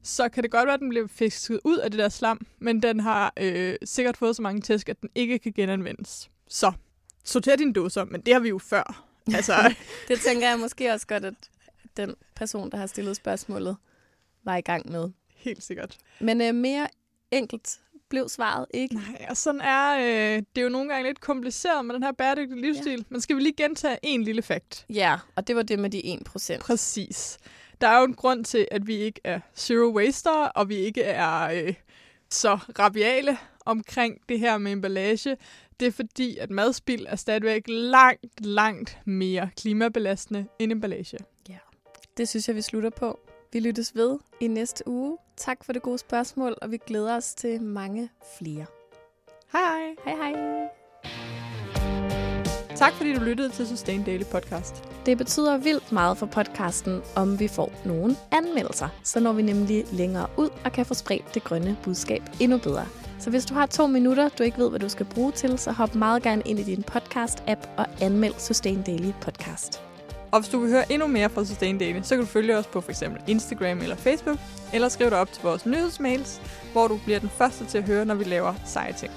så 0.02 0.28
kan 0.28 0.42
det 0.42 0.50
godt 0.50 0.66
være, 0.66 0.74
at 0.74 0.80
den 0.80 0.88
bliver 0.88 1.06
fisket 1.06 1.60
ud 1.64 1.78
af 1.78 1.90
det 1.90 1.98
der 1.98 2.08
slam, 2.08 2.46
men 2.58 2.82
den 2.82 3.00
har 3.00 3.32
øh, 3.36 3.74
sikkert 3.84 4.16
fået 4.16 4.36
så 4.36 4.42
mange 4.42 4.60
tæsk, 4.60 4.88
at 4.88 5.00
den 5.00 5.10
ikke 5.14 5.38
kan 5.38 5.52
genanvendes. 5.52 6.30
Så, 6.48 6.72
sorter 7.24 7.56
dine 7.56 7.72
dåser, 7.72 8.04
men 8.04 8.20
det 8.20 8.34
har 8.34 8.40
vi 8.40 8.48
jo 8.48 8.58
før. 8.58 9.09
Altså, 9.34 9.74
Det 10.08 10.20
tænker 10.20 10.48
jeg 10.48 10.58
måske 10.58 10.92
også 10.92 11.06
godt, 11.06 11.24
at 11.24 11.34
den 11.96 12.14
person, 12.36 12.70
der 12.70 12.78
har 12.78 12.86
stillet 12.86 13.16
spørgsmålet, 13.16 13.76
var 14.44 14.56
i 14.56 14.60
gang 14.60 14.90
med. 14.92 15.10
helt 15.36 15.62
sikkert. 15.62 15.96
Men 16.20 16.40
øh, 16.40 16.54
mere 16.54 16.88
enkelt 17.30 17.80
blev 18.08 18.28
svaret 18.28 18.66
ikke. 18.74 18.94
Nej, 18.94 19.26
og 19.28 19.36
sådan 19.36 19.60
er 19.60 19.98
øh, 19.98 20.36
det 20.54 20.58
er 20.58 20.62
jo 20.62 20.68
nogle 20.68 20.88
gange 20.88 21.08
lidt 21.08 21.20
kompliceret 21.20 21.84
med 21.84 21.94
den 21.94 22.02
her 22.02 22.12
bæredygtige 22.12 22.60
livsstil. 22.60 22.92
Ja. 22.98 23.04
Men 23.08 23.20
skal 23.20 23.36
vi 23.36 23.40
lige 23.42 23.56
gentage 23.56 23.98
en 24.02 24.22
lille 24.24 24.42
fakt? 24.42 24.86
Ja, 24.88 25.18
og 25.36 25.46
det 25.46 25.56
var 25.56 25.62
det 25.62 25.78
med 25.78 25.90
de 25.90 26.18
1%. 26.28 26.58
Præcis. 26.60 27.38
Der 27.80 27.88
er 27.88 27.98
jo 27.98 28.04
en 28.04 28.14
grund 28.14 28.44
til, 28.44 28.68
at 28.70 28.86
vi 28.86 28.94
ikke 28.96 29.20
er 29.24 29.40
zero 29.56 29.90
waster, 29.96 30.30
og 30.30 30.68
vi 30.68 30.74
ikke 30.76 31.02
er 31.02 31.42
øh, 31.66 31.74
så 32.30 32.58
rabiale 32.78 33.38
omkring 33.66 34.18
det 34.28 34.40
her 34.40 34.58
med 34.58 34.72
emballage. 34.72 35.36
Det 35.80 35.86
er 35.86 35.92
fordi, 35.92 36.36
at 36.36 36.50
madspild 36.50 37.06
er 37.08 37.16
stadigvæk 37.16 37.62
langt, 37.68 38.46
langt 38.46 38.98
mere 39.04 39.50
klimabelastende 39.56 40.46
end 40.58 40.72
emballage. 40.72 41.18
Det 42.16 42.28
synes 42.28 42.48
jeg, 42.48 42.56
vi 42.56 42.62
slutter 42.62 42.90
på. 42.90 43.20
Vi 43.52 43.60
lyttes 43.60 43.94
ved 43.94 44.18
i 44.40 44.46
næste 44.46 44.88
uge. 44.88 45.18
Tak 45.36 45.64
for 45.64 45.72
det 45.72 45.82
gode 45.82 45.98
spørgsmål, 45.98 46.56
og 46.62 46.70
vi 46.70 46.78
glæder 46.86 47.16
os 47.16 47.34
til 47.34 47.62
mange 47.62 48.08
flere. 48.38 48.66
Hej! 49.52 49.94
Hej 50.04 50.14
hej! 50.16 50.68
Tak 52.76 52.92
fordi 52.92 53.14
du 53.14 53.20
lyttede 53.20 53.50
til 53.50 53.66
Sustain 53.66 54.04
Daily 54.04 54.24
Podcast. 54.32 54.74
Det 55.06 55.18
betyder 55.18 55.58
vildt 55.58 55.92
meget 55.92 56.18
for 56.18 56.26
podcasten, 56.26 57.00
om 57.16 57.40
vi 57.40 57.48
får 57.48 57.72
nogle 57.86 58.16
anmeldelser. 58.32 58.88
Så 59.04 59.20
når 59.20 59.32
vi 59.32 59.42
nemlig 59.42 59.84
længere 59.92 60.26
ud 60.38 60.48
og 60.64 60.72
kan 60.72 60.86
få 60.86 60.94
spredt 60.94 61.34
det 61.34 61.44
grønne 61.44 61.76
budskab 61.84 62.22
endnu 62.40 62.58
bedre. 62.58 62.86
Så 63.20 63.30
hvis 63.30 63.44
du 63.44 63.54
har 63.54 63.66
to 63.66 63.86
minutter, 63.86 64.28
du 64.28 64.42
ikke 64.42 64.58
ved, 64.58 64.70
hvad 64.70 64.80
du 64.80 64.88
skal 64.88 65.06
bruge 65.06 65.32
til, 65.32 65.58
så 65.58 65.72
hop 65.72 65.94
meget 65.94 66.22
gerne 66.22 66.42
ind 66.44 66.58
i 66.58 66.62
din 66.62 66.84
podcast-app 66.90 67.68
og 67.76 67.86
anmeld 68.00 68.34
Sustain 68.38 68.82
Daily 68.82 69.12
Podcast. 69.20 69.82
Og 70.32 70.40
hvis 70.40 70.50
du 70.50 70.58
vil 70.58 70.70
høre 70.70 70.92
endnu 70.92 71.06
mere 71.06 71.28
fra 71.28 71.44
Sustain 71.44 71.78
Daily, 71.78 72.00
så 72.02 72.14
kan 72.14 72.24
du 72.24 72.26
følge 72.26 72.56
os 72.56 72.66
på 72.66 72.80
f.eks. 72.80 73.02
Instagram 73.26 73.78
eller 73.78 73.96
Facebook, 73.96 74.38
eller 74.72 74.88
skriv 74.88 75.10
dig 75.10 75.18
op 75.18 75.32
til 75.32 75.42
vores 75.42 75.66
nyhedsmails, 75.66 76.40
hvor 76.72 76.88
du 76.88 77.00
bliver 77.04 77.18
den 77.18 77.28
første 77.28 77.64
til 77.64 77.78
at 77.78 77.84
høre, 77.84 78.04
når 78.04 78.14
vi 78.14 78.24
laver 78.24 78.54
seje 78.64 78.92
ting. 78.92 79.12